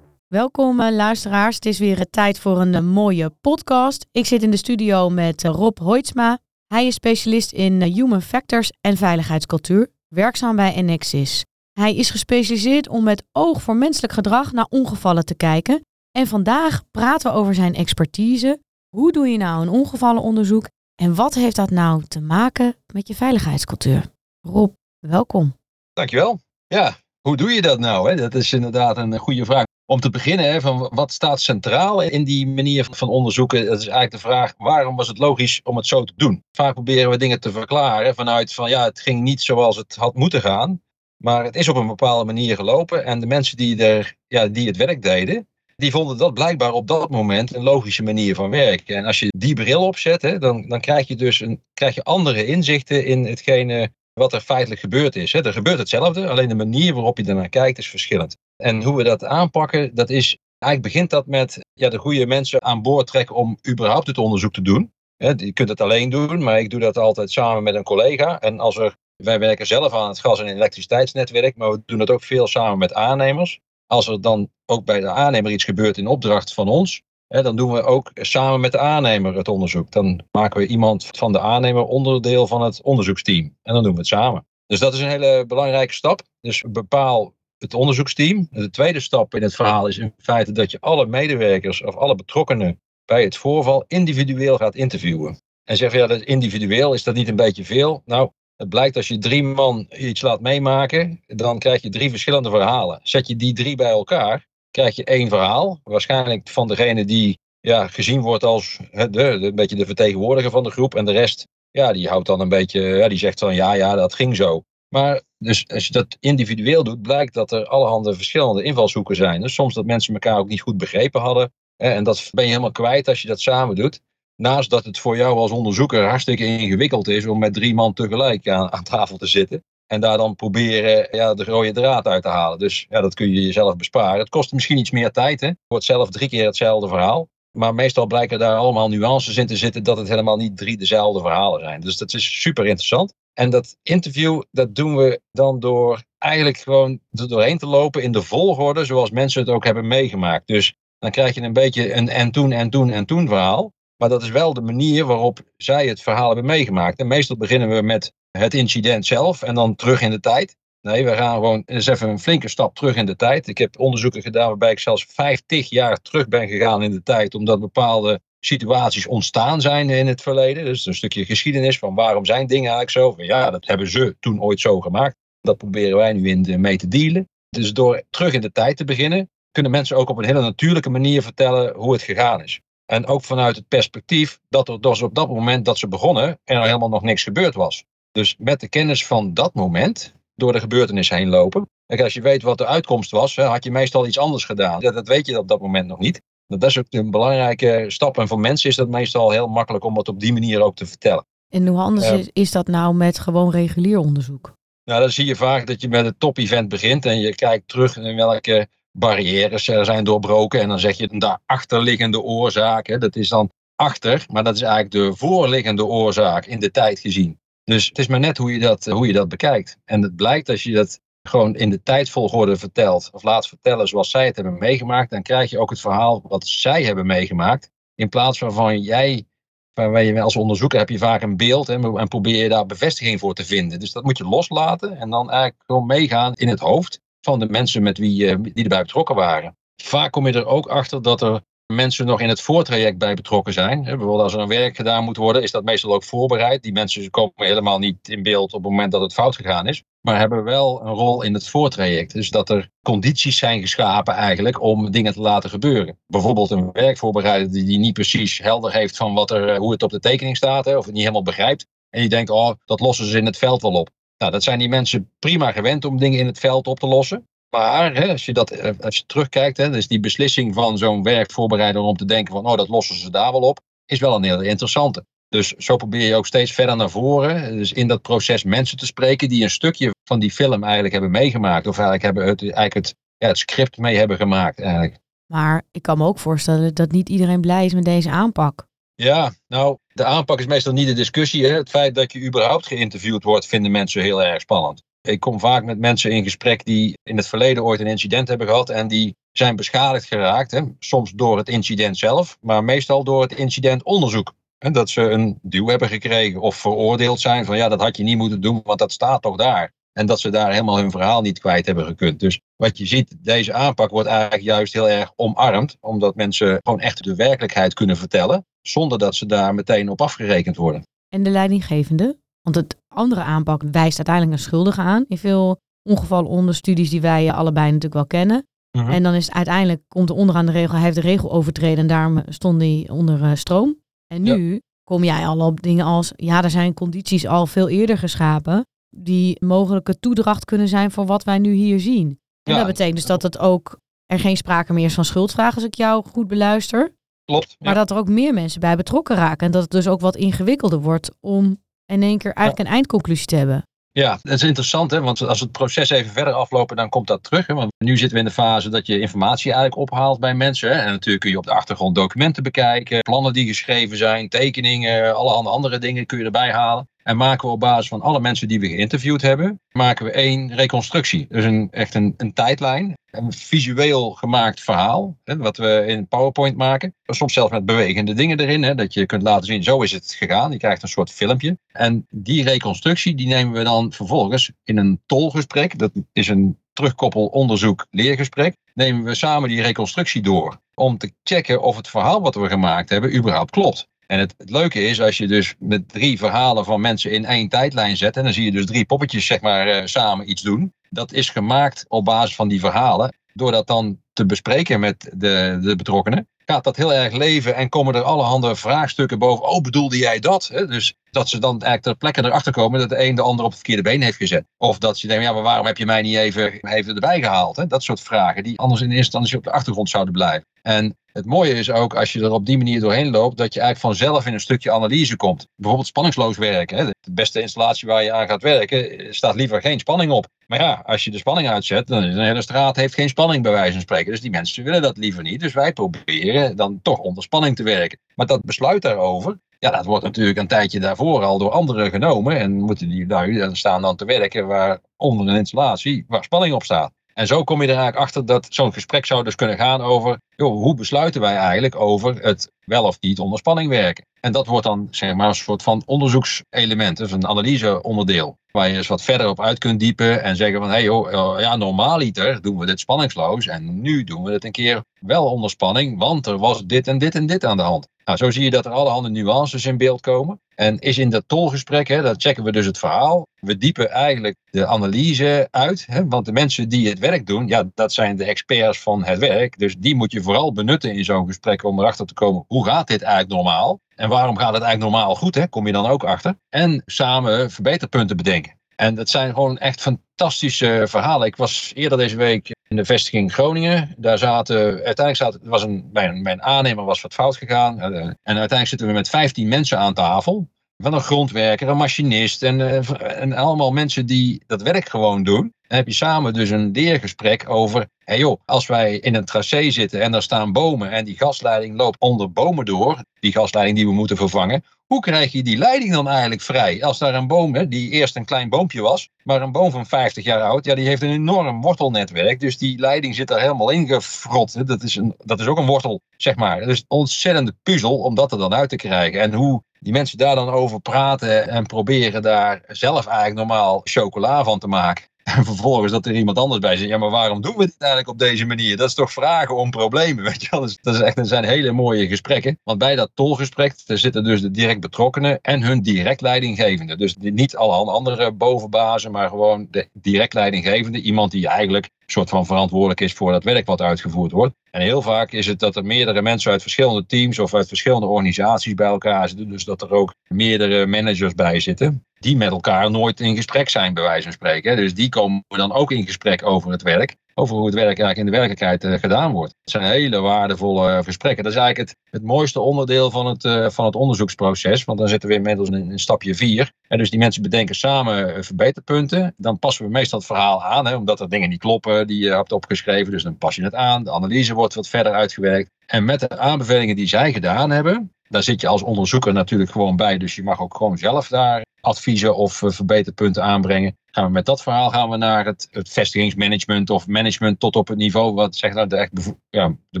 Welkom 0.28 0.80
eh, 0.80 0.94
luisteraars, 0.94 1.54
het 1.54 1.66
is 1.66 1.78
weer 1.78 2.10
tijd 2.10 2.38
voor 2.38 2.60
een 2.60 2.74
eh, 2.74 2.80
mooie 2.80 3.30
podcast. 3.30 4.06
Ik 4.12 4.26
zit 4.26 4.42
in 4.42 4.50
de 4.50 4.56
studio 4.56 5.08
met 5.08 5.44
eh, 5.44 5.50
Rob 5.50 5.78
Hoitsma. 5.78 6.38
Hij 6.66 6.86
is 6.86 6.94
specialist 6.94 7.52
in 7.52 7.82
human 7.82 8.22
factors 8.22 8.72
en 8.80 8.96
veiligheidscultuur, 8.96 9.90
werkzaam 10.08 10.56
bij 10.56 10.82
Nexis. 10.82 11.44
Hij 11.72 11.94
is 11.94 12.10
gespecialiseerd 12.10 12.88
om 12.88 13.04
met 13.04 13.24
oog 13.32 13.62
voor 13.62 13.76
menselijk 13.76 14.12
gedrag 14.12 14.52
naar 14.52 14.66
ongevallen 14.68 15.24
te 15.24 15.34
kijken. 15.34 15.84
En 16.10 16.26
vandaag 16.26 16.90
praten 16.90 17.32
we 17.32 17.38
over 17.38 17.54
zijn 17.54 17.74
expertise. 17.74 18.60
Hoe 18.88 19.12
doe 19.12 19.28
je 19.28 19.38
nou 19.38 19.62
een 19.62 19.68
ongevallenonderzoek 19.68 20.68
en 20.94 21.14
wat 21.14 21.34
heeft 21.34 21.56
dat 21.56 21.70
nou 21.70 22.04
te 22.04 22.20
maken 22.20 22.76
met 22.92 23.08
je 23.08 23.14
veiligheidscultuur? 23.14 24.10
Rob, 24.40 24.74
welkom. 24.98 25.56
Dankjewel. 25.92 26.38
Ja, 26.66 26.96
hoe 27.20 27.36
doe 27.36 27.50
je 27.50 27.62
dat 27.62 27.78
nou? 27.78 28.10
Hè? 28.10 28.16
Dat 28.16 28.34
is 28.34 28.52
inderdaad 28.52 28.96
een 28.96 29.18
goede 29.18 29.44
vraag. 29.44 29.66
Om 29.90 30.00
te 30.00 30.10
beginnen, 30.10 30.60
van 30.60 30.90
wat 30.94 31.12
staat 31.12 31.40
centraal 31.40 32.02
in 32.02 32.24
die 32.24 32.46
manier 32.46 32.86
van 32.90 33.08
onderzoeken? 33.08 33.66
Dat 33.66 33.78
is 33.78 33.86
eigenlijk 33.86 34.10
de 34.10 34.18
vraag, 34.18 34.54
waarom 34.58 34.96
was 34.96 35.08
het 35.08 35.18
logisch 35.18 35.60
om 35.62 35.76
het 35.76 35.86
zo 35.86 36.04
te 36.04 36.12
doen? 36.16 36.44
Vaak 36.52 36.72
proberen 36.72 37.10
we 37.10 37.16
dingen 37.16 37.40
te 37.40 37.52
verklaren 37.52 38.14
vanuit 38.14 38.54
van 38.54 38.70
ja, 38.70 38.84
het 38.84 39.00
ging 39.00 39.22
niet 39.22 39.40
zoals 39.40 39.76
het 39.76 39.96
had 39.96 40.14
moeten 40.14 40.40
gaan. 40.40 40.82
Maar 41.16 41.44
het 41.44 41.56
is 41.56 41.68
op 41.68 41.76
een 41.76 41.86
bepaalde 41.86 42.24
manier 42.24 42.56
gelopen. 42.56 43.04
En 43.04 43.20
de 43.20 43.26
mensen 43.26 43.56
die, 43.56 43.84
er, 43.84 44.16
ja, 44.26 44.46
die 44.46 44.66
het 44.66 44.76
werk 44.76 45.02
deden, 45.02 45.48
die 45.76 45.90
vonden 45.90 46.18
dat 46.18 46.34
blijkbaar 46.34 46.72
op 46.72 46.86
dat 46.86 47.10
moment 47.10 47.54
een 47.54 47.62
logische 47.62 48.02
manier 48.02 48.34
van 48.34 48.50
werken. 48.50 48.96
En 48.96 49.04
als 49.04 49.18
je 49.18 49.32
die 49.36 49.54
bril 49.54 49.86
opzet, 49.86 50.22
hè, 50.22 50.38
dan, 50.38 50.68
dan 50.68 50.80
krijg 50.80 51.08
je 51.08 51.16
dus 51.16 51.40
een, 51.40 51.62
krijg 51.74 51.94
je 51.94 52.02
andere 52.04 52.46
inzichten 52.46 53.04
in 53.04 53.24
hetgene 53.24 53.92
wat 54.18 54.32
er 54.32 54.40
feitelijk 54.40 54.80
gebeurd 54.80 55.16
is. 55.16 55.32
Hè. 55.32 55.44
Er 55.44 55.52
gebeurt 55.52 55.78
hetzelfde, 55.78 56.28
alleen 56.28 56.48
de 56.48 56.54
manier 56.54 56.94
waarop 56.94 57.18
je 57.18 57.24
ernaar 57.24 57.48
kijkt 57.48 57.78
is 57.78 57.90
verschillend. 57.90 58.36
En 58.56 58.82
hoe 58.82 58.96
we 58.96 59.02
dat 59.02 59.24
aanpakken, 59.24 59.94
dat 59.94 60.10
is, 60.10 60.38
eigenlijk 60.58 60.92
begint 60.92 61.10
dat 61.10 61.26
met 61.26 61.58
ja, 61.72 61.88
de 61.88 61.98
goede 61.98 62.26
mensen 62.26 62.62
aan 62.62 62.82
boord 62.82 63.06
trekken 63.06 63.36
om 63.36 63.58
überhaupt 63.68 64.06
het 64.06 64.18
onderzoek 64.18 64.52
te 64.52 64.62
doen. 64.62 64.92
je 65.16 65.52
kunt 65.52 65.68
het 65.68 65.80
alleen 65.80 66.10
doen, 66.10 66.42
maar 66.42 66.58
ik 66.58 66.70
doe 66.70 66.80
dat 66.80 66.98
altijd 66.98 67.30
samen 67.30 67.62
met 67.62 67.74
een 67.74 67.82
collega. 67.82 68.40
En 68.40 68.60
als 68.60 68.76
er, 68.76 68.96
wij 69.16 69.38
werken 69.38 69.66
zelf 69.66 69.92
aan 69.92 70.08
het 70.08 70.20
gas- 70.20 70.40
en 70.40 70.46
elektriciteitsnetwerk, 70.46 71.56
maar 71.56 71.70
we 71.70 71.82
doen 71.86 72.00
het 72.00 72.10
ook 72.10 72.22
veel 72.22 72.46
samen 72.46 72.78
met 72.78 72.94
aannemers. 72.94 73.60
Als 73.86 74.08
er 74.08 74.20
dan 74.20 74.50
ook 74.66 74.84
bij 74.84 75.00
de 75.00 75.10
aannemer 75.10 75.52
iets 75.52 75.64
gebeurt 75.64 75.98
in 75.98 76.06
opdracht 76.06 76.54
van 76.54 76.68
ons, 76.68 77.02
dan 77.28 77.56
doen 77.56 77.72
we 77.72 77.82
ook 77.82 78.10
samen 78.14 78.60
met 78.60 78.72
de 78.72 78.78
aannemer 78.78 79.36
het 79.36 79.48
onderzoek. 79.48 79.90
Dan 79.90 80.20
maken 80.30 80.60
we 80.60 80.66
iemand 80.66 81.06
van 81.06 81.32
de 81.32 81.40
aannemer 81.40 81.84
onderdeel 81.84 82.46
van 82.46 82.62
het 82.62 82.82
onderzoeksteam. 82.82 83.56
En 83.62 83.74
dan 83.74 83.82
doen 83.82 83.92
we 83.92 83.98
het 83.98 84.06
samen. 84.06 84.46
Dus 84.66 84.78
dat 84.78 84.94
is 84.94 85.00
een 85.00 85.08
hele 85.08 85.44
belangrijke 85.46 85.94
stap. 85.94 86.22
Dus 86.40 86.64
bepaal 86.68 87.34
het 87.58 87.74
onderzoeksteam. 87.74 88.48
De 88.50 88.70
tweede 88.70 89.00
stap 89.00 89.34
in 89.34 89.42
het 89.42 89.54
verhaal 89.54 89.86
is 89.86 89.98
in 89.98 90.14
feite 90.18 90.52
dat 90.52 90.70
je 90.70 90.80
alle 90.80 91.06
medewerkers 91.06 91.82
of 91.82 91.96
alle 91.96 92.14
betrokkenen 92.14 92.80
bij 93.04 93.22
het 93.22 93.36
voorval 93.36 93.84
individueel 93.86 94.56
gaat 94.56 94.74
interviewen. 94.74 95.40
En 95.64 95.76
zeg 95.76 95.92
ja, 95.92 96.06
dat 96.06 96.20
individueel 96.20 96.94
is 96.94 97.02
dat 97.02 97.14
niet 97.14 97.28
een 97.28 97.36
beetje 97.36 97.64
veel? 97.64 98.02
Nou, 98.04 98.30
het 98.56 98.68
blijkt 98.68 98.96
als 98.96 99.08
je 99.08 99.18
drie 99.18 99.42
man 99.42 99.86
iets 99.98 100.20
laat 100.20 100.40
meemaken, 100.40 101.22
dan 101.26 101.58
krijg 101.58 101.82
je 101.82 101.88
drie 101.88 102.10
verschillende 102.10 102.50
verhalen. 102.50 103.00
Zet 103.02 103.26
je 103.26 103.36
die 103.36 103.52
drie 103.52 103.76
bij 103.76 103.90
elkaar, 103.90 104.46
krijg 104.78 104.96
je 104.96 105.04
één 105.04 105.28
verhaal. 105.28 105.80
Waarschijnlijk 105.84 106.48
van 106.48 106.68
degene 106.68 107.04
die 107.04 107.38
ja, 107.60 107.88
gezien 107.88 108.20
wordt 108.20 108.44
als 108.44 108.78
de, 108.90 109.10
de, 109.10 109.22
een 109.22 109.54
beetje 109.54 109.76
de 109.76 109.86
vertegenwoordiger 109.86 110.50
van 110.50 110.62
de 110.62 110.70
groep. 110.70 110.94
En 110.94 111.04
de 111.04 111.12
rest, 111.12 111.46
ja, 111.70 111.92
die 111.92 112.08
houdt 112.08 112.26
dan 112.26 112.40
een 112.40 112.48
beetje, 112.48 112.80
ja, 112.80 113.08
die 113.08 113.18
zegt 113.18 113.38
van 113.38 113.54
ja, 113.54 113.72
ja, 113.72 113.94
dat 113.94 114.14
ging 114.14 114.36
zo. 114.36 114.62
Maar 114.88 115.22
dus 115.38 115.68
als 115.68 115.86
je 115.86 115.92
dat 115.92 116.16
individueel 116.20 116.84
doet, 116.84 117.02
blijkt 117.02 117.34
dat 117.34 117.52
er 117.52 117.66
allerhande 117.66 118.14
verschillende 118.14 118.62
invalshoeken 118.62 119.16
zijn. 119.16 119.40
Dus 119.40 119.54
soms 119.54 119.74
dat 119.74 119.84
mensen 119.84 120.14
elkaar 120.14 120.38
ook 120.38 120.48
niet 120.48 120.60
goed 120.60 120.76
begrepen 120.76 121.20
hadden. 121.20 121.52
En 121.76 122.04
dat 122.04 122.30
ben 122.32 122.44
je 122.44 122.50
helemaal 122.50 122.72
kwijt 122.72 123.08
als 123.08 123.22
je 123.22 123.28
dat 123.28 123.40
samen 123.40 123.74
doet. 123.74 124.00
Naast 124.36 124.70
dat 124.70 124.84
het 124.84 124.98
voor 124.98 125.16
jou 125.16 125.36
als 125.36 125.50
onderzoeker 125.50 126.08
hartstikke 126.08 126.44
ingewikkeld 126.44 127.08
is 127.08 127.26
om 127.26 127.38
met 127.38 127.54
drie 127.54 127.74
man 127.74 127.92
tegelijk 127.92 128.48
aan, 128.48 128.72
aan 128.72 128.84
tafel 128.84 129.16
te 129.16 129.26
zitten. 129.26 129.64
En 129.88 130.00
daar 130.00 130.16
dan 130.16 130.34
proberen 130.34 131.08
ja, 131.10 131.34
de 131.34 131.44
rode 131.44 131.72
draad 131.72 132.06
uit 132.06 132.22
te 132.22 132.28
halen. 132.28 132.58
Dus 132.58 132.86
ja, 132.88 133.00
dat 133.00 133.14
kun 133.14 133.32
je 133.32 133.42
jezelf 133.42 133.76
besparen. 133.76 134.18
Het 134.18 134.28
kost 134.28 134.52
misschien 134.52 134.78
iets 134.78 134.90
meer 134.90 135.10
tijd. 135.10 135.40
Hè? 135.40 135.46
Het 135.46 135.56
wordt 135.68 135.84
zelf 135.84 136.10
drie 136.10 136.28
keer 136.28 136.46
hetzelfde 136.46 136.88
verhaal. 136.88 137.28
Maar 137.50 137.74
meestal 137.74 138.06
blijken 138.06 138.38
daar 138.38 138.56
allemaal 138.56 138.88
nuances 138.88 139.36
in 139.36 139.46
te 139.46 139.56
zitten 139.56 139.82
dat 139.82 139.96
het 139.96 140.08
helemaal 140.08 140.36
niet 140.36 140.56
drie 140.56 140.76
dezelfde 140.76 141.20
verhalen 141.20 141.60
zijn. 141.60 141.80
Dus 141.80 141.96
dat 141.96 142.14
is 142.14 142.40
super 142.40 142.66
interessant. 142.66 143.14
En 143.32 143.50
dat 143.50 143.76
interview, 143.82 144.42
dat 144.50 144.74
doen 144.74 144.96
we 144.96 145.20
dan 145.32 145.60
door 145.60 146.02
eigenlijk 146.18 146.58
gewoon 146.58 147.00
er 147.10 147.28
doorheen 147.28 147.58
te 147.58 147.66
lopen 147.66 148.02
in 148.02 148.12
de 148.12 148.22
volgorde 148.22 148.84
zoals 148.84 149.10
mensen 149.10 149.40
het 149.40 149.50
ook 149.50 149.64
hebben 149.64 149.86
meegemaakt. 149.86 150.46
Dus 150.46 150.74
dan 150.98 151.10
krijg 151.10 151.34
je 151.34 151.40
een 151.40 151.52
beetje 151.52 151.94
een 151.94 152.08
en 152.08 152.30
toen 152.30 152.52
en 152.52 152.70
toen 152.70 152.90
en 152.90 153.06
toen 153.06 153.28
verhaal. 153.28 153.72
Maar 153.98 154.08
dat 154.08 154.22
is 154.22 154.30
wel 154.30 154.54
de 154.54 154.60
manier 154.60 155.04
waarop 155.04 155.38
zij 155.56 155.86
het 155.86 156.02
verhaal 156.02 156.26
hebben 156.26 156.46
meegemaakt. 156.46 156.98
En 156.98 157.06
meestal 157.06 157.36
beginnen 157.36 157.68
we 157.68 157.82
met 157.82 158.12
het 158.30 158.54
incident 158.54 159.06
zelf 159.06 159.42
en 159.42 159.54
dan 159.54 159.74
terug 159.74 160.00
in 160.00 160.10
de 160.10 160.20
tijd. 160.20 160.56
Nee, 160.80 161.04
we 161.04 161.16
gaan 161.16 161.34
gewoon 161.34 161.62
eens 161.66 161.86
even 161.86 162.08
een 162.08 162.18
flinke 162.18 162.48
stap 162.48 162.74
terug 162.74 162.96
in 162.96 163.06
de 163.06 163.16
tijd. 163.16 163.48
Ik 163.48 163.58
heb 163.58 163.78
onderzoeken 163.78 164.22
gedaan 164.22 164.48
waarbij 164.48 164.70
ik 164.70 164.78
zelfs 164.78 165.04
50 165.08 165.70
jaar 165.70 166.00
terug 166.00 166.28
ben 166.28 166.48
gegaan 166.48 166.82
in 166.82 166.90
de 166.90 167.02
tijd, 167.02 167.34
omdat 167.34 167.60
bepaalde 167.60 168.20
situaties 168.40 169.06
ontstaan 169.06 169.60
zijn 169.60 169.90
in 169.90 170.06
het 170.06 170.22
verleden. 170.22 170.64
Dus 170.64 170.86
een 170.86 170.94
stukje 170.94 171.24
geschiedenis 171.24 171.78
van 171.78 171.94
waarom 171.94 172.24
zijn 172.24 172.46
dingen 172.46 172.72
eigenlijk 172.72 172.90
zo. 172.90 173.24
Ja, 173.24 173.50
dat 173.50 173.66
hebben 173.66 173.90
ze 173.90 174.16
toen 174.20 174.42
ooit 174.42 174.60
zo 174.60 174.80
gemaakt. 174.80 175.16
Dat 175.40 175.56
proberen 175.56 175.96
wij 175.96 176.12
nu 176.12 176.28
in 176.28 176.60
mee 176.60 176.76
te 176.76 176.88
dealen. 176.88 177.28
Dus 177.50 177.72
door 177.72 178.02
terug 178.10 178.32
in 178.32 178.40
de 178.40 178.52
tijd 178.52 178.76
te 178.76 178.84
beginnen, 178.84 179.30
kunnen 179.50 179.72
mensen 179.72 179.96
ook 179.96 180.10
op 180.10 180.18
een 180.18 180.24
hele 180.24 180.40
natuurlijke 180.40 180.90
manier 180.90 181.22
vertellen 181.22 181.74
hoe 181.74 181.92
het 181.92 182.02
gegaan 182.02 182.42
is. 182.42 182.60
En 182.90 183.06
ook 183.06 183.24
vanuit 183.24 183.56
het 183.56 183.68
perspectief 183.68 184.40
dat 184.48 184.68
er 184.68 184.80
dus 184.80 185.02
op 185.02 185.14
dat 185.14 185.28
moment 185.28 185.64
dat 185.64 185.78
ze 185.78 185.88
begonnen, 185.88 186.38
er 186.44 186.62
helemaal 186.62 186.88
nog 186.88 187.02
niks 187.02 187.22
gebeurd 187.22 187.54
was. 187.54 187.84
Dus 188.12 188.36
met 188.38 188.60
de 188.60 188.68
kennis 188.68 189.06
van 189.06 189.34
dat 189.34 189.54
moment, 189.54 190.14
door 190.34 190.52
de 190.52 190.60
gebeurtenis 190.60 191.10
heen 191.10 191.28
lopen. 191.28 191.68
En 191.86 192.02
als 192.02 192.14
je 192.14 192.20
weet 192.20 192.42
wat 192.42 192.58
de 192.58 192.66
uitkomst 192.66 193.10
was, 193.10 193.36
had 193.36 193.64
je 193.64 193.70
meestal 193.70 194.06
iets 194.06 194.18
anders 194.18 194.44
gedaan. 194.44 194.80
Dat 194.80 195.08
weet 195.08 195.26
je 195.26 195.38
op 195.38 195.48
dat 195.48 195.60
moment 195.60 195.86
nog 195.86 195.98
niet. 195.98 196.20
Dat 196.46 196.62
is 196.62 196.78
ook 196.78 196.86
een 196.90 197.10
belangrijke 197.10 197.84
stap. 197.88 198.18
En 198.18 198.28
voor 198.28 198.40
mensen 198.40 198.70
is 198.70 198.76
dat 198.76 198.88
meestal 198.88 199.30
heel 199.30 199.46
makkelijk 199.46 199.84
om 199.84 199.96
het 199.96 200.08
op 200.08 200.20
die 200.20 200.32
manier 200.32 200.60
ook 200.62 200.76
te 200.76 200.86
vertellen. 200.86 201.26
En 201.48 201.66
hoe 201.66 201.78
anders 201.78 202.10
is, 202.10 202.30
is 202.32 202.50
dat 202.50 202.66
nou 202.66 202.94
met 202.94 203.18
gewoon 203.18 203.50
regulier 203.50 203.98
onderzoek? 203.98 204.52
Nou, 204.84 205.00
dan 205.00 205.10
zie 205.10 205.26
je 205.26 205.36
vaak 205.36 205.66
dat 205.66 205.80
je 205.80 205.88
met 205.88 206.06
een 206.06 206.18
top-event 206.18 206.68
begint 206.68 207.06
en 207.06 207.20
je 207.20 207.34
kijkt 207.34 207.68
terug 207.68 207.96
in 207.96 208.16
welke 208.16 208.68
barrières 208.92 209.68
er 209.68 209.84
zijn 209.84 210.04
doorbroken. 210.04 210.60
En 210.60 210.68
dan 210.68 210.78
zeg 210.78 210.96
je 210.96 211.08
de 211.08 211.38
achterliggende 211.46 212.20
oorzaak. 212.20 213.00
Dat 213.00 213.16
is 213.16 213.28
dan 213.28 213.50
achter, 213.74 214.24
maar 214.32 214.44
dat 214.44 214.54
is 214.54 214.62
eigenlijk 214.62 214.92
de 214.92 215.16
voorliggende 215.16 215.84
oorzaak 215.84 216.46
in 216.46 216.60
de 216.60 216.70
tijd 216.70 216.98
gezien. 216.98 217.40
Dus 217.64 217.88
het 217.88 217.98
is 217.98 218.06
maar 218.06 218.20
net 218.20 218.38
hoe 218.38 218.52
je 218.52 218.58
dat, 218.58 218.84
hoe 218.84 219.06
je 219.06 219.12
dat 219.12 219.28
bekijkt. 219.28 219.76
En 219.84 220.02
het 220.02 220.16
blijkt 220.16 220.48
als 220.48 220.62
je 220.62 220.72
dat 220.72 221.00
gewoon 221.22 221.54
in 221.54 221.70
de 221.70 221.82
tijdvolgorde 221.82 222.56
vertelt, 222.56 223.10
of 223.12 223.22
laat 223.22 223.48
vertellen 223.48 223.88
zoals 223.88 224.10
zij 224.10 224.26
het 224.26 224.36
hebben 224.36 224.58
meegemaakt, 224.58 225.10
dan 225.10 225.22
krijg 225.22 225.50
je 225.50 225.58
ook 225.58 225.70
het 225.70 225.80
verhaal 225.80 226.22
wat 226.24 226.46
zij 226.46 226.82
hebben 226.82 227.06
meegemaakt. 227.06 227.70
In 227.94 228.08
plaats 228.08 228.38
van 228.38 228.80
jij, 228.80 229.26
waar 229.72 230.02
je 230.02 230.20
als 230.20 230.36
onderzoeker 230.36 230.78
heb 230.78 230.88
je 230.88 230.98
vaak 230.98 231.22
een 231.22 231.36
beeld 231.36 231.68
en 231.68 232.08
probeer 232.08 232.42
je 232.42 232.48
daar 232.48 232.66
bevestiging 232.66 233.20
voor 233.20 233.34
te 233.34 233.44
vinden. 233.44 233.80
Dus 233.80 233.92
dat 233.92 234.04
moet 234.04 234.18
je 234.18 234.24
loslaten 234.24 234.96
en 234.96 235.10
dan 235.10 235.30
eigenlijk 235.30 235.62
gewoon 235.66 235.86
meegaan 235.86 236.34
in 236.34 236.48
het 236.48 236.60
hoofd 236.60 237.00
van 237.20 237.38
de 237.38 237.48
mensen 237.48 237.82
met 237.82 237.98
wie, 237.98 238.30
eh, 238.30 238.36
die 238.40 238.62
erbij 238.62 238.82
betrokken 238.82 239.14
waren. 239.14 239.56
Vaak 239.82 240.10
kom 240.10 240.26
je 240.26 240.32
er 240.32 240.46
ook 240.46 240.66
achter 240.66 241.02
dat 241.02 241.22
er 241.22 241.42
mensen 241.74 242.06
nog 242.06 242.20
in 242.20 242.28
het 242.28 242.40
voortraject 242.40 242.98
bij 242.98 243.14
betrokken 243.14 243.52
zijn. 243.52 243.82
Bijvoorbeeld 243.82 244.20
als 244.20 244.34
er 244.34 244.40
een 244.40 244.48
werk 244.48 244.76
gedaan 244.76 245.04
moet 245.04 245.16
worden, 245.16 245.42
is 245.42 245.50
dat 245.50 245.64
meestal 245.64 245.94
ook 245.94 246.04
voorbereid. 246.04 246.62
Die 246.62 246.72
mensen 246.72 247.10
komen 247.10 247.32
helemaal 247.34 247.78
niet 247.78 248.08
in 248.08 248.22
beeld 248.22 248.52
op 248.52 248.62
het 248.62 248.70
moment 248.70 248.92
dat 248.92 249.00
het 249.00 249.12
fout 249.12 249.36
gegaan 249.36 249.66
is. 249.66 249.82
Maar 250.00 250.18
hebben 250.18 250.44
wel 250.44 250.80
een 250.82 250.92
rol 250.92 251.22
in 251.22 251.34
het 251.34 251.48
voortraject. 251.48 252.12
Dus 252.12 252.30
dat 252.30 252.50
er 252.50 252.70
condities 252.82 253.38
zijn 253.38 253.60
geschapen 253.60 254.14
eigenlijk 254.14 254.60
om 254.60 254.90
dingen 254.90 255.12
te 255.12 255.20
laten 255.20 255.50
gebeuren. 255.50 255.98
Bijvoorbeeld 256.06 256.50
een 256.50 256.72
werkvoorbereider 256.72 257.52
die 257.52 257.78
niet 257.78 257.92
precies 257.92 258.38
helder 258.38 258.72
heeft 258.72 258.96
van 258.96 259.14
wat 259.14 259.30
er, 259.30 259.56
hoe 259.56 259.72
het 259.72 259.82
op 259.82 259.90
de 259.90 260.00
tekening 260.00 260.36
staat. 260.36 260.66
Of 260.66 260.84
het 260.84 260.94
niet 260.94 261.02
helemaal 261.02 261.22
begrijpt. 261.22 261.66
En 261.90 262.02
je 262.02 262.08
denkt, 262.08 262.30
oh, 262.30 262.52
dat 262.64 262.80
lossen 262.80 263.06
ze 263.06 263.18
in 263.18 263.26
het 263.26 263.38
veld 263.38 263.62
wel 263.62 263.72
op. 263.72 263.90
Nou, 264.18 264.32
dat 264.32 264.42
zijn 264.42 264.58
die 264.58 264.68
mensen 264.68 265.10
prima 265.18 265.52
gewend 265.52 265.84
om 265.84 265.98
dingen 265.98 266.18
in 266.18 266.26
het 266.26 266.38
veld 266.38 266.66
op 266.66 266.78
te 266.78 266.86
lossen. 266.86 267.28
Maar 267.50 267.94
hè, 267.94 268.08
als 268.08 268.24
je 268.24 268.32
dat 268.32 268.50
eh, 268.50 268.78
als 268.80 268.96
je 268.96 269.06
terugkijkt, 269.06 269.56
hè, 269.56 269.70
dus 269.70 269.88
die 269.88 270.00
beslissing 270.00 270.54
van 270.54 270.78
zo'n 270.78 271.02
werkvoorbereider 271.02 271.82
om 271.82 271.96
te 271.96 272.04
denken 272.04 272.34
van, 272.34 272.46
oh, 272.46 272.56
dat 272.56 272.68
lossen 272.68 272.96
ze 272.96 273.10
daar 273.10 273.32
wel 273.32 273.40
op, 273.40 273.60
is 273.86 273.98
wel 273.98 274.16
een 274.16 274.24
heel 274.24 274.40
interessante. 274.40 275.04
Dus 275.28 275.48
zo 275.48 275.76
probeer 275.76 276.08
je 276.08 276.14
ook 276.14 276.26
steeds 276.26 276.52
verder 276.52 276.76
naar 276.76 276.90
voren. 276.90 277.56
Dus 277.56 277.72
in 277.72 277.88
dat 277.88 278.02
proces 278.02 278.44
mensen 278.44 278.76
te 278.76 278.86
spreken 278.86 279.28
die 279.28 279.42
een 279.42 279.50
stukje 279.50 279.90
van 280.04 280.18
die 280.18 280.30
film 280.30 280.62
eigenlijk 280.62 280.92
hebben 280.92 281.10
meegemaakt. 281.10 281.66
Of 281.66 281.78
eigenlijk, 281.78 282.04
hebben 282.04 282.26
het, 282.26 282.42
eigenlijk 282.42 282.74
het, 282.74 282.94
ja, 283.16 283.26
het 283.26 283.38
script 283.38 283.78
mee 283.78 283.96
hebben 283.96 284.16
gemaakt. 284.16 284.60
Eigenlijk. 284.60 284.98
Maar 285.26 285.62
ik 285.70 285.82
kan 285.82 285.98
me 285.98 286.04
ook 286.04 286.18
voorstellen 286.18 286.74
dat 286.74 286.90
niet 286.90 287.08
iedereen 287.08 287.40
blij 287.40 287.64
is 287.64 287.74
met 287.74 287.84
deze 287.84 288.10
aanpak. 288.10 288.66
Ja, 288.94 289.32
nou, 289.48 289.78
de 289.98 290.04
aanpak 290.04 290.38
is 290.38 290.46
meestal 290.46 290.72
niet 290.72 290.86
de 290.86 290.92
discussie. 290.92 291.46
Hè. 291.46 291.52
Het 291.52 291.70
feit 291.70 291.94
dat 291.94 292.12
je 292.12 292.20
überhaupt 292.20 292.66
geïnterviewd 292.66 293.24
wordt, 293.24 293.46
vinden 293.46 293.70
mensen 293.70 294.02
heel 294.02 294.22
erg 294.22 294.40
spannend. 294.40 294.82
Ik 295.00 295.20
kom 295.20 295.40
vaak 295.40 295.64
met 295.64 295.78
mensen 295.78 296.10
in 296.10 296.22
gesprek 296.22 296.64
die 296.64 296.98
in 297.02 297.16
het 297.16 297.26
verleden 297.26 297.64
ooit 297.64 297.80
een 297.80 297.86
incident 297.86 298.28
hebben 298.28 298.46
gehad 298.46 298.70
en 298.70 298.88
die 298.88 299.16
zijn 299.32 299.56
beschadigd 299.56 300.06
geraakt. 300.06 300.50
Hè. 300.50 300.60
Soms 300.78 301.12
door 301.12 301.36
het 301.36 301.48
incident 301.48 301.98
zelf, 301.98 302.38
maar 302.40 302.64
meestal 302.64 303.04
door 303.04 303.22
het 303.22 303.32
incidentonderzoek. 303.32 304.34
En 304.58 304.72
dat 304.72 304.90
ze 304.90 305.00
een 305.00 305.38
duw 305.42 305.66
hebben 305.66 305.88
gekregen 305.88 306.40
of 306.40 306.56
veroordeeld 306.56 307.20
zijn 307.20 307.44
van 307.44 307.56
ja, 307.56 307.68
dat 307.68 307.80
had 307.80 307.96
je 307.96 308.02
niet 308.02 308.16
moeten 308.16 308.40
doen, 308.40 308.60
want 308.64 308.78
dat 308.78 308.92
staat 308.92 309.22
toch 309.22 309.36
daar. 309.36 309.72
En 309.92 310.06
dat 310.06 310.20
ze 310.20 310.30
daar 310.30 310.50
helemaal 310.50 310.78
hun 310.78 310.90
verhaal 310.90 311.20
niet 311.20 311.38
kwijt 311.38 311.66
hebben 311.66 311.84
gekund. 311.86 312.20
Dus 312.20 312.40
wat 312.56 312.78
je 312.78 312.86
ziet, 312.86 313.16
deze 313.18 313.52
aanpak 313.52 313.90
wordt 313.90 314.08
eigenlijk 314.08 314.42
juist 314.42 314.72
heel 314.72 314.88
erg 314.88 315.12
omarmd. 315.16 315.76
Omdat 315.80 316.14
mensen 316.14 316.60
gewoon 316.62 316.80
echt 316.80 317.04
de 317.04 317.14
werkelijkheid 317.14 317.74
kunnen 317.74 317.96
vertellen. 317.96 318.46
Zonder 318.62 318.98
dat 318.98 319.14
ze 319.14 319.26
daar 319.26 319.54
meteen 319.54 319.88
op 319.88 320.00
afgerekend 320.00 320.56
worden. 320.56 320.82
En 321.08 321.22
de 321.22 321.30
leidinggevende? 321.30 322.18
Want 322.42 322.56
het 322.56 322.76
andere 322.88 323.20
aanpak 323.20 323.62
wijst 323.62 323.96
uiteindelijk 323.96 324.36
een 324.36 324.42
schuldige 324.44 324.80
aan. 324.80 325.04
In 325.08 325.18
veel 325.18 325.60
ongevallen 325.88 326.30
onderstudies 326.30 326.90
die 326.90 327.00
wij 327.00 327.32
allebei 327.32 327.66
natuurlijk 327.66 327.94
wel 327.94 328.06
kennen. 328.06 328.46
Mhm. 328.78 328.90
En 328.90 329.02
dan 329.02 329.14
is 329.14 329.26
het 329.26 329.34
uiteindelijk, 329.34 329.82
komt 329.88 330.10
er 330.10 330.16
onderaan 330.16 330.46
de 330.46 330.52
regel, 330.52 330.74
hij 330.74 330.82
heeft 330.82 330.94
de 330.94 331.00
regel 331.00 331.32
overtreden 331.32 331.78
en 331.78 331.86
daarom 331.86 332.22
stond 332.28 332.60
hij 332.60 332.86
onder 332.90 333.20
uh, 333.20 333.34
stroom. 333.34 333.76
En 334.06 334.22
nu 334.22 334.60
kom 334.84 335.04
jij 335.04 335.26
al 335.26 335.40
op 335.40 335.62
dingen 335.62 335.84
als, 335.84 336.12
ja, 336.16 336.42
er 336.42 336.50
zijn 336.50 336.74
condities 336.74 337.26
al 337.26 337.46
veel 337.46 337.68
eerder 337.68 337.98
geschapen 337.98 338.66
die 338.96 339.44
mogelijke 339.44 339.98
toedracht 339.98 340.44
kunnen 340.44 340.68
zijn 340.68 340.90
voor 340.90 341.06
wat 341.06 341.24
wij 341.24 341.38
nu 341.38 341.52
hier 341.52 341.80
zien. 341.80 342.08
En 342.42 342.52
Ja. 342.52 342.58
dat 342.58 342.66
betekent 342.66 342.96
dus 342.96 343.06
dat 343.06 343.22
het 343.22 343.38
ook 343.38 343.78
er 344.06 344.18
geen 344.18 344.36
sprake 344.36 344.72
meer 344.72 344.84
is 344.84 344.94
van 344.94 345.04
schuldvraag 345.04 345.54
als 345.54 345.64
ik 345.64 345.74
jou 345.74 346.04
goed 346.08 346.28
beluister. 346.28 346.94
Klopt. 347.28 347.56
Maar 347.58 347.74
dat 347.74 347.90
er 347.90 347.96
ook 347.96 348.08
meer 348.08 348.34
mensen 348.34 348.60
bij 348.60 348.76
betrokken 348.76 349.16
raken. 349.16 349.46
En 349.46 349.52
dat 349.52 349.62
het 349.62 349.70
dus 349.70 349.88
ook 349.88 350.00
wat 350.00 350.16
ingewikkelder 350.16 350.80
wordt 350.80 351.10
om 351.20 351.62
in 351.86 352.02
één 352.02 352.18
keer 352.18 352.32
eigenlijk 352.32 352.68
een 352.68 352.74
eindconclusie 352.74 353.26
te 353.26 353.36
hebben. 353.36 353.62
Ja, 353.92 354.18
dat 354.22 354.34
is 354.34 354.42
interessant, 354.42 354.90
hè? 354.90 355.00
want 355.00 355.20
als 355.20 355.40
het 355.40 355.52
proces 355.52 355.90
even 355.90 356.12
verder 356.12 356.32
aflopen, 356.32 356.76
dan 356.76 356.88
komt 356.88 357.06
dat 357.06 357.22
terug. 357.22 357.46
Hè? 357.46 357.54
Want 357.54 357.72
nu 357.78 357.96
zitten 357.96 358.12
we 358.12 358.18
in 358.18 358.28
de 358.28 358.34
fase 358.34 358.68
dat 358.68 358.86
je 358.86 359.00
informatie 359.00 359.52
eigenlijk 359.52 359.80
ophaalt 359.80 360.20
bij 360.20 360.34
mensen. 360.34 360.70
Hè? 360.70 360.74
En 360.74 360.90
natuurlijk 360.90 361.20
kun 361.20 361.30
je 361.30 361.38
op 361.38 361.44
de 361.44 361.52
achtergrond 361.52 361.94
documenten 361.94 362.42
bekijken, 362.42 363.00
plannen 363.00 363.32
die 363.32 363.46
geschreven 363.46 363.96
zijn, 363.96 364.28
tekeningen, 364.28 365.14
allerhande 365.16 365.50
andere 365.50 365.78
dingen 365.78 366.06
kun 366.06 366.18
je 366.18 366.24
erbij 366.24 366.52
halen. 366.52 366.88
En 367.08 367.16
maken 367.16 367.48
we 367.48 367.54
op 367.54 367.60
basis 367.60 367.88
van 367.88 368.00
alle 368.00 368.20
mensen 368.20 368.48
die 368.48 368.60
we 368.60 368.68
geïnterviewd 368.68 369.22
hebben, 369.22 369.60
maken 369.72 370.04
we 370.04 370.10
één 370.10 370.54
reconstructie. 370.54 371.26
Dus 371.28 371.44
een, 371.44 371.68
echt 371.70 371.94
een, 371.94 372.14
een 372.16 372.32
tijdlijn, 372.32 372.96
een 373.10 373.32
visueel 373.32 374.10
gemaakt 374.10 374.60
verhaal, 374.60 375.16
hè, 375.24 375.36
wat 375.36 375.56
we 375.56 375.84
in 375.86 376.08
PowerPoint 376.08 376.56
maken. 376.56 376.94
Soms 377.04 377.32
zelfs 377.32 377.52
met 377.52 377.66
bewegende 377.66 378.14
dingen 378.14 378.40
erin, 378.40 378.62
hè, 378.62 378.74
dat 378.74 378.94
je 378.94 379.06
kunt 379.06 379.22
laten 379.22 379.46
zien, 379.46 379.62
zo 379.62 379.82
is 379.82 379.92
het 379.92 380.14
gegaan. 380.18 380.52
Je 380.52 380.58
krijgt 380.58 380.82
een 380.82 380.88
soort 380.88 381.10
filmpje. 381.10 381.58
En 381.72 382.06
die 382.10 382.44
reconstructie, 382.44 383.14
die 383.14 383.26
nemen 383.26 383.52
we 383.52 383.62
dan 383.62 383.92
vervolgens 383.92 384.52
in 384.64 384.76
een 384.76 385.00
tolgesprek. 385.06 385.78
Dat 385.78 385.92
is 386.12 386.28
een 386.28 386.58
terugkoppel 386.72 387.26
onderzoek 387.26 387.86
leergesprek. 387.90 388.56
Nemen 388.74 389.04
we 389.04 389.14
samen 389.14 389.48
die 389.48 389.62
reconstructie 389.62 390.22
door. 390.22 390.60
Om 390.74 390.98
te 390.98 391.12
checken 391.22 391.62
of 391.62 391.76
het 391.76 391.88
verhaal 391.88 392.20
wat 392.20 392.34
we 392.34 392.48
gemaakt 392.48 392.90
hebben 392.90 393.16
überhaupt 393.16 393.50
klopt. 393.50 393.88
En 394.08 394.18
het, 394.18 394.34
het, 394.38 394.50
leuke 394.50 394.80
is 394.80 395.00
als 395.00 395.16
je 395.16 395.26
dus 395.26 395.54
met 395.58 395.88
drie 395.88 396.18
verhalen 396.18 396.64
van 396.64 396.80
mensen 396.80 397.10
in 397.10 397.24
één 397.24 397.48
tijdlijn 397.48 397.96
zet. 397.96 398.16
En 398.16 398.24
dan 398.24 398.32
zie 398.32 398.44
je 398.44 398.50
dus 398.50 398.66
drie 398.66 398.84
poppetjes 398.84 399.26
zeg 399.26 399.40
maar 399.40 399.68
uh, 399.68 399.80
samen 399.84 400.30
iets 400.30 400.42
doen. 400.42 400.72
Dat 400.90 401.12
is 401.12 401.30
gemaakt 401.30 401.84
op 401.88 402.04
basis 402.04 402.34
van 402.34 402.48
die 402.48 402.60
verhalen. 402.60 403.16
Door 403.32 403.52
dat 403.52 403.66
dan 403.66 403.98
te 404.12 404.26
bespreken 404.26 404.80
met 404.80 405.10
de, 405.16 405.58
de 405.62 405.76
betrokkenen. 405.76 406.28
Gaat 406.44 406.64
dat 406.64 406.76
heel 406.76 406.94
erg 406.94 407.16
leven 407.16 407.54
en 407.54 407.68
komen 407.68 407.94
er 407.94 408.02
allerhande 408.02 408.56
vraagstukken 408.56 409.18
boven. 409.18 409.48
Oh, 409.48 409.60
bedoelde 409.60 409.98
jij 409.98 410.18
dat? 410.18 410.50
Dus 410.52 410.94
dat 411.10 411.28
ze 411.28 411.38
dan 411.38 411.50
eigenlijk 411.50 411.82
ter 411.82 411.96
plekke 411.96 412.24
erachter 412.24 412.52
komen 412.52 412.80
dat 412.80 412.88
de 412.88 413.04
een 413.04 413.14
de 413.14 413.22
ander 413.22 413.44
op 413.44 413.50
het 413.50 413.60
verkeerde 413.60 413.90
been 413.90 414.02
heeft 414.02 414.16
gezet. 414.16 414.44
Of 414.56 414.78
dat 414.78 414.98
ze 414.98 415.06
denken, 415.06 415.26
ja, 415.26 415.32
maar 415.32 415.42
waarom 415.42 415.66
heb 415.66 415.78
je 415.78 415.86
mij 415.86 416.02
niet 416.02 416.16
even, 416.16 416.60
even 416.60 416.94
erbij 416.94 417.20
gehaald? 417.20 417.68
Dat 417.68 417.82
soort 417.82 418.00
vragen 418.00 418.42
die 418.42 418.58
anders 418.58 418.80
in 418.80 418.86
eerste 418.86 419.04
instantie 419.04 419.36
op 419.36 419.44
de 419.44 419.50
achtergrond 419.50 419.90
zouden 419.90 420.12
blijven. 420.12 420.46
En 420.68 420.96
het 421.12 421.24
mooie 421.24 421.54
is 421.54 421.70
ook 421.70 421.94
als 421.94 422.12
je 422.12 422.20
er 422.20 422.30
op 422.30 422.46
die 422.46 422.56
manier 422.56 422.80
doorheen 422.80 423.10
loopt, 423.10 423.36
dat 423.36 423.54
je 423.54 423.60
eigenlijk 423.60 423.96
vanzelf 423.96 424.26
in 424.26 424.32
een 424.32 424.40
stukje 424.40 424.70
analyse 424.70 425.16
komt. 425.16 425.48
Bijvoorbeeld 425.56 425.88
spanningsloos 425.88 426.36
werken. 426.36 426.86
De 426.86 427.12
beste 427.12 427.40
installatie 427.40 427.88
waar 427.88 428.02
je 428.02 428.12
aan 428.12 428.28
gaat 428.28 428.42
werken, 428.42 429.14
staat 429.14 429.34
liever 429.34 429.60
geen 429.60 429.78
spanning 429.78 430.12
op. 430.12 430.26
Maar 430.46 430.60
ja, 430.60 430.82
als 430.86 431.04
je 431.04 431.10
de 431.10 431.18
spanning 431.18 431.48
uitzet, 431.48 431.86
dan 431.86 432.04
is 432.04 432.14
een 432.14 432.24
hele 432.24 432.42
straat 432.42 432.76
heeft 432.76 432.94
geen 432.94 433.08
spanning 433.08 433.42
bij 433.42 433.52
wijze 433.52 433.72
van 433.72 433.80
spreken. 433.80 434.10
Dus 434.10 434.20
die 434.20 434.30
mensen 434.30 434.64
willen 434.64 434.82
dat 434.82 434.96
liever 434.96 435.22
niet. 435.22 435.40
Dus 435.40 435.52
wij 435.52 435.72
proberen 435.72 436.56
dan 436.56 436.78
toch 436.82 436.98
onder 436.98 437.22
spanning 437.22 437.56
te 437.56 437.62
werken. 437.62 437.98
Maar 438.14 438.26
dat 438.26 438.44
besluit 438.44 438.82
daarover, 438.82 439.38
ja, 439.58 439.70
dat 439.70 439.84
wordt 439.84 440.04
natuurlijk 440.04 440.38
een 440.38 440.46
tijdje 440.46 440.80
daarvoor 440.80 441.24
al 441.24 441.38
door 441.38 441.50
anderen 441.50 441.90
genomen. 441.90 442.38
En 442.38 442.52
moeten 442.52 442.88
die 442.88 443.06
lui 443.06 443.56
staan 443.56 443.82
dan 443.82 443.96
te 443.96 444.04
werken 444.04 444.46
waar 444.46 444.78
onder 444.96 445.28
een 445.28 445.36
installatie 445.36 446.04
waar 446.08 446.24
spanning 446.24 446.54
op 446.54 446.62
staat. 446.62 446.92
En 447.18 447.26
zo 447.26 447.44
kom 447.44 447.62
je 447.62 447.68
er 447.68 447.74
eigenlijk 447.74 448.04
achter 448.04 448.26
dat 448.26 448.46
zo'n 448.50 448.72
gesprek 448.72 449.06
zou 449.06 449.24
dus 449.24 449.34
kunnen 449.34 449.56
gaan 449.56 449.80
over, 449.80 450.20
joh, 450.36 450.62
hoe 450.62 450.74
besluiten 450.74 451.20
wij 451.20 451.36
eigenlijk 451.36 451.80
over 451.80 452.14
het 452.14 452.52
wel 452.64 452.84
of 452.84 453.00
niet 453.00 453.18
onder 453.18 453.38
spanning 453.38 453.70
werken. 453.70 454.06
En 454.20 454.32
dat 454.32 454.46
wordt 454.46 454.66
dan 454.66 454.88
zeg 454.90 455.14
maar 455.14 455.28
een 455.28 455.34
soort 455.34 455.62
van 455.62 455.82
onderzoekselement, 455.86 456.96
dus 456.96 457.12
een 457.12 457.26
analyseonderdeel. 457.26 458.38
Waar 458.50 458.68
je 458.68 458.76
eens 458.76 458.86
wat 458.86 459.02
verder 459.02 459.28
op 459.28 459.40
uit 459.40 459.58
kunt 459.58 459.80
diepen 459.80 460.22
en 460.22 460.36
zeggen 460.36 460.58
van, 460.60 460.68
hé 460.68 460.74
hey 460.74 460.82
joh, 460.82 461.40
ja, 461.40 461.56
normaaliter 461.56 462.42
doen 462.42 462.58
we 462.58 462.66
dit 462.66 462.80
spanningsloos 462.80 463.46
en 463.46 463.80
nu 463.80 464.04
doen 464.04 464.22
we 464.22 464.32
het 464.32 464.44
een 464.44 464.52
keer 464.52 464.84
wel 465.00 465.24
onder 465.24 465.50
spanning, 465.50 465.98
want 465.98 466.26
er 466.26 466.38
was 466.38 466.64
dit 466.64 466.88
en 466.88 466.98
dit 466.98 467.14
en 467.14 467.26
dit 467.26 467.44
aan 467.44 467.56
de 467.56 467.62
hand. 467.62 467.88
Nou, 468.08 468.20
zo 468.20 468.30
zie 468.30 468.44
je 468.44 468.50
dat 468.50 468.66
er 468.66 468.72
allerhande 468.72 469.10
nuances 469.10 469.66
in 469.66 469.76
beeld 469.76 470.00
komen. 470.00 470.40
En 470.54 470.78
is 470.78 470.98
in 470.98 471.10
dat 471.10 471.24
tolgesprek, 471.26 471.88
hè, 471.88 472.02
daar 472.02 472.14
checken 472.18 472.44
we 472.44 472.52
dus 472.52 472.66
het 472.66 472.78
verhaal. 472.78 473.26
We 473.40 473.56
diepen 473.56 473.90
eigenlijk 473.90 474.36
de 474.50 474.66
analyse 474.66 475.48
uit. 475.50 475.84
Hè, 475.86 476.06
want 476.06 476.24
de 476.24 476.32
mensen 476.32 476.68
die 476.68 476.88
het 476.88 476.98
werk 476.98 477.26
doen, 477.26 477.46
ja, 477.46 477.64
dat 477.74 477.92
zijn 477.92 478.16
de 478.16 478.24
experts 478.24 478.80
van 478.80 479.04
het 479.04 479.18
werk. 479.18 479.58
Dus 479.58 479.76
die 479.78 479.94
moet 479.94 480.12
je 480.12 480.22
vooral 480.22 480.52
benutten 480.52 480.94
in 480.94 481.04
zo'n 481.04 481.26
gesprek 481.26 481.64
om 481.64 481.78
erachter 481.78 482.06
te 482.06 482.14
komen, 482.14 482.44
hoe 482.46 482.64
gaat 482.64 482.86
dit 482.86 483.02
eigenlijk 483.02 483.32
normaal? 483.34 483.80
En 483.94 484.08
waarom 484.08 484.36
gaat 484.36 484.54
het 484.54 484.62
eigenlijk 484.62 484.92
normaal 484.92 485.14
goed? 485.14 485.34
Hè? 485.34 485.48
Kom 485.48 485.66
je 485.66 485.72
dan 485.72 485.86
ook 485.86 486.04
achter. 486.04 486.38
En 486.48 486.82
samen 486.86 487.50
verbeterpunten 487.50 488.16
bedenken. 488.16 488.58
En 488.76 488.94
dat 488.94 489.08
zijn 489.08 489.34
gewoon 489.34 489.58
echt 489.58 489.80
fantastische 489.80 490.84
verhalen. 490.88 491.26
Ik 491.26 491.36
was 491.36 491.72
eerder 491.74 491.98
deze 491.98 492.16
week 492.16 492.56
in 492.68 492.76
de 492.76 492.84
vestiging 492.84 493.32
Groningen. 493.32 493.94
Daar 493.96 494.18
zaten, 494.18 494.56
uiteindelijk 494.56 495.16
zaten, 495.16 495.40
was 495.42 495.62
een, 495.62 495.88
mijn, 495.92 496.22
mijn 496.22 496.42
aannemer 496.42 496.84
was 496.84 497.00
wat 497.00 497.14
fout 497.14 497.36
gegaan. 497.36 497.80
En 497.80 498.16
uiteindelijk 498.22 498.68
zitten 498.68 498.86
we 498.86 498.92
met 498.92 499.08
15 499.08 499.48
mensen 499.48 499.78
aan 499.78 499.94
tafel. 499.94 500.48
Van 500.76 500.94
een 500.94 501.00
grondwerker, 501.00 501.68
een 501.68 501.76
machinist 501.76 502.42
en, 502.42 502.84
en 502.98 503.32
allemaal 503.32 503.72
mensen 503.72 504.06
die 504.06 504.42
dat 504.46 504.62
werk 504.62 504.88
gewoon 504.88 505.22
doen. 505.22 505.54
Heb 505.68 505.86
je 505.86 505.94
samen 505.94 506.32
dus 506.32 506.50
een 506.50 506.70
leergesprek 506.70 507.48
over, 507.48 507.80
hé 507.80 507.86
hey 508.04 508.18
joh, 508.18 508.40
als 508.44 508.66
wij 508.66 508.98
in 508.98 509.14
een 509.14 509.24
tracé 509.24 509.70
zitten 509.70 510.02
en 510.02 510.12
daar 510.12 510.22
staan 510.22 510.52
bomen 510.52 510.90
en 510.90 511.04
die 511.04 511.16
gasleiding 511.16 511.76
loopt 511.76 512.00
onder 512.00 512.32
bomen 512.32 512.64
door, 512.64 513.04
die 513.20 513.32
gasleiding 513.32 513.76
die 513.76 513.86
we 513.86 513.92
moeten 513.92 514.16
vervangen, 514.16 514.64
hoe 514.86 515.00
krijg 515.00 515.32
je 515.32 515.42
die 515.42 515.58
leiding 515.58 515.92
dan 515.92 516.08
eigenlijk 516.08 516.40
vrij? 516.40 516.84
Als 516.84 516.98
daar 516.98 517.14
een 517.14 517.26
boom, 517.26 517.68
die 517.68 517.90
eerst 517.90 518.16
een 518.16 518.24
klein 518.24 518.48
boompje 518.48 518.80
was, 518.80 519.08
maar 519.22 519.42
een 519.42 519.52
boom 519.52 519.70
van 519.70 519.86
50 519.86 520.24
jaar 520.24 520.42
oud, 520.42 520.64
ja, 520.64 520.74
die 520.74 520.86
heeft 520.86 521.02
een 521.02 521.10
enorm 521.10 521.60
wortelnetwerk. 521.60 522.40
Dus 522.40 522.58
die 522.58 522.78
leiding 522.78 523.14
zit 523.14 523.28
daar 523.28 523.40
helemaal 523.40 523.70
ingefrot. 523.70 524.66
Dat 524.66 524.82
is, 524.82 524.96
een, 524.96 525.14
dat 525.18 525.40
is 525.40 525.46
ook 525.46 525.58
een 525.58 525.66
wortel, 525.66 526.00
zeg 526.16 526.36
maar. 526.36 526.60
Dus 526.64 526.78
een 526.78 526.84
ontzettende 526.88 527.54
puzzel 527.62 527.98
om 527.98 528.14
dat 528.14 528.32
er 528.32 528.38
dan 528.38 528.54
uit 528.54 528.68
te 528.68 528.76
krijgen. 528.76 529.20
En 529.20 529.34
hoe 529.34 529.62
die 529.80 529.92
mensen 529.92 530.18
daar 530.18 530.34
dan 530.34 530.48
over 530.48 530.80
praten 530.80 531.48
en 531.48 531.66
proberen 531.66 532.22
daar 532.22 532.62
zelf 532.66 533.06
eigenlijk 533.06 533.36
normaal 533.36 533.80
chocola 533.84 534.44
van 534.44 534.58
te 534.58 534.66
maken. 534.66 535.04
En 535.36 535.44
vervolgens 535.44 535.92
dat 535.92 536.06
er 536.06 536.14
iemand 536.14 536.38
anders 536.38 536.60
bij 536.60 536.76
zit. 536.76 536.88
Ja, 536.88 536.98
maar 536.98 537.10
waarom 537.10 537.40
doen 537.40 537.56
we 537.56 537.64
dit 537.64 537.74
eigenlijk 537.78 538.10
op 538.10 538.18
deze 538.18 538.46
manier? 538.46 538.76
Dat 538.76 538.88
is 538.88 538.94
toch 538.94 539.12
vragen 539.12 539.56
om 539.56 539.70
problemen, 539.70 540.24
weet 540.30 540.42
je 540.42 540.48
wel. 540.50 540.60
Dus 540.60 540.78
dat, 540.80 540.94
is 540.94 541.00
echt, 541.00 541.16
dat 541.16 541.28
zijn 541.28 541.44
hele 541.44 541.72
mooie 541.72 542.08
gesprekken. 542.08 542.58
Want 542.64 542.78
bij 542.78 542.96
dat 542.96 543.10
tolgesprek 543.14 543.72
zitten 543.84 544.24
dus 544.24 544.40
de 544.40 544.50
direct 544.50 544.80
betrokkenen 544.80 545.38
en 545.42 545.62
hun 545.62 545.82
direct 545.82 546.20
leidinggevende. 546.20 546.96
Dus 546.96 547.16
niet 547.18 547.56
alle 547.56 547.90
andere 547.90 548.32
bovenbazen, 548.32 549.10
maar 549.10 549.28
gewoon 549.28 549.66
de 549.70 549.88
direct 549.92 550.34
leidinggevende. 550.34 551.00
Iemand 551.00 551.30
die 551.30 551.48
eigenlijk 551.48 551.90
soort 552.10 552.28
van 552.28 552.46
verantwoordelijk 552.46 553.00
is 553.00 553.12
voor 553.12 553.32
dat 553.32 553.44
werk 553.44 553.66
wat 553.66 553.80
uitgevoerd 553.80 554.32
wordt. 554.32 554.54
En 554.70 554.80
heel 554.80 555.02
vaak 555.02 555.32
is 555.32 555.46
het 555.46 555.58
dat 555.58 555.76
er 555.76 555.84
meerdere 555.84 556.22
mensen 556.22 556.50
uit 556.50 556.62
verschillende 556.62 557.06
teams 557.06 557.38
of 557.38 557.54
uit 557.54 557.68
verschillende 557.68 558.06
organisaties 558.06 558.74
bij 558.74 558.86
elkaar 558.86 559.28
zitten. 559.28 559.48
Dus 559.48 559.64
dat 559.64 559.82
er 559.82 559.90
ook 559.90 560.14
meerdere 560.28 560.86
managers 560.86 561.34
bij 561.34 561.60
zitten. 561.60 562.06
Die 562.18 562.36
met 562.36 562.50
elkaar 562.50 562.90
nooit 562.90 563.20
in 563.20 563.36
gesprek 563.36 563.68
zijn, 563.68 563.94
bij 563.94 564.02
wijze 564.02 564.22
van 564.22 564.32
spreken. 564.32 564.76
Dus 564.76 564.94
die 564.94 565.08
komen 565.08 565.44
dan 565.48 565.72
ook 565.72 565.92
in 565.92 566.06
gesprek 566.06 566.46
over 566.46 566.70
het 566.70 566.82
werk. 566.82 567.16
Over 567.34 567.56
hoe 567.56 567.66
het 567.66 567.74
werk 567.74 567.86
eigenlijk 567.86 568.18
in 568.18 568.24
de 568.24 568.30
werkelijkheid 568.30 568.84
uh, 568.84 569.00
gedaan 569.00 569.32
wordt. 569.32 569.54
Het 569.60 569.70
zijn 569.70 569.84
hele 569.84 570.20
waardevolle 570.20 570.96
uh, 570.96 571.02
gesprekken. 571.02 571.44
Dat 571.44 571.52
is 571.52 571.58
eigenlijk 571.58 571.88
het, 571.88 571.98
het 572.10 572.22
mooiste 572.22 572.60
onderdeel 572.60 573.10
van 573.10 573.26
het, 573.26 573.44
uh, 573.44 573.68
van 573.68 573.84
het 573.84 573.94
onderzoeksproces. 573.94 574.84
Want 574.84 574.98
dan 574.98 575.08
zitten 575.08 575.28
we 575.28 575.34
inmiddels 575.34 575.68
in, 575.68 575.90
in 575.90 575.98
stapje 575.98 576.34
4. 576.34 576.72
En 576.88 576.98
dus 576.98 577.10
die 577.10 577.18
mensen 577.18 577.42
bedenken 577.42 577.74
samen 577.74 578.44
verbeterpunten. 578.44 579.34
Dan 579.36 579.58
passen 579.58 579.84
we 579.84 579.90
meestal 579.90 580.18
het 580.18 580.28
verhaal 580.28 580.64
aan. 580.64 580.86
Hè, 580.86 580.94
omdat 580.94 581.20
er 581.20 581.28
dingen 581.28 581.48
niet 581.48 581.58
kloppen 581.58 582.06
die 582.06 582.24
je 582.24 582.30
hebt 582.30 582.52
opgeschreven. 582.52 583.12
Dus 583.12 583.22
dan 583.22 583.38
pas 583.38 583.56
je 583.56 583.62
het 583.62 583.74
aan. 583.74 584.04
De 584.04 584.12
analyse 584.12 584.54
wordt 584.54 584.74
wat 584.74 584.88
verder 584.88 585.12
uitgewerkt. 585.12 585.70
En 585.86 586.04
met 586.04 586.20
de 586.20 586.38
aanbevelingen 586.38 586.96
die 586.96 587.06
zij 587.06 587.32
gedaan 587.32 587.70
hebben, 587.70 588.12
daar 588.28 588.42
zit 588.42 588.60
je 588.60 588.68
als 588.68 588.82
onderzoeker 588.82 589.32
natuurlijk 589.32 589.70
gewoon 589.70 589.96
bij. 589.96 590.18
Dus 590.18 590.34
je 590.34 590.42
mag 590.42 590.60
ook 590.60 590.76
gewoon 590.76 590.98
zelf 590.98 591.28
daar 591.28 591.66
adviezen 591.88 592.36
of 592.36 592.62
uh, 592.62 592.70
verbeterpunten 592.70 593.42
aanbrengen. 593.42 593.96
Gaan 594.10 594.24
we 594.24 594.30
met 594.30 594.46
dat 594.46 594.62
verhaal 594.62 594.90
gaan 594.90 595.10
we 595.10 595.16
naar 595.16 595.44
het, 595.44 595.68
vestigingsmanagement 595.70 596.90
of 596.90 597.06
management 597.06 597.60
tot 597.60 597.76
op 597.76 597.88
het 597.88 597.98
niveau 597.98 598.34
wat 598.34 598.56
zeg 598.56 598.72
nou, 598.74 598.86
de, 598.86 598.96
echt 598.96 599.34
ja, 599.50 599.76
de 599.90 600.00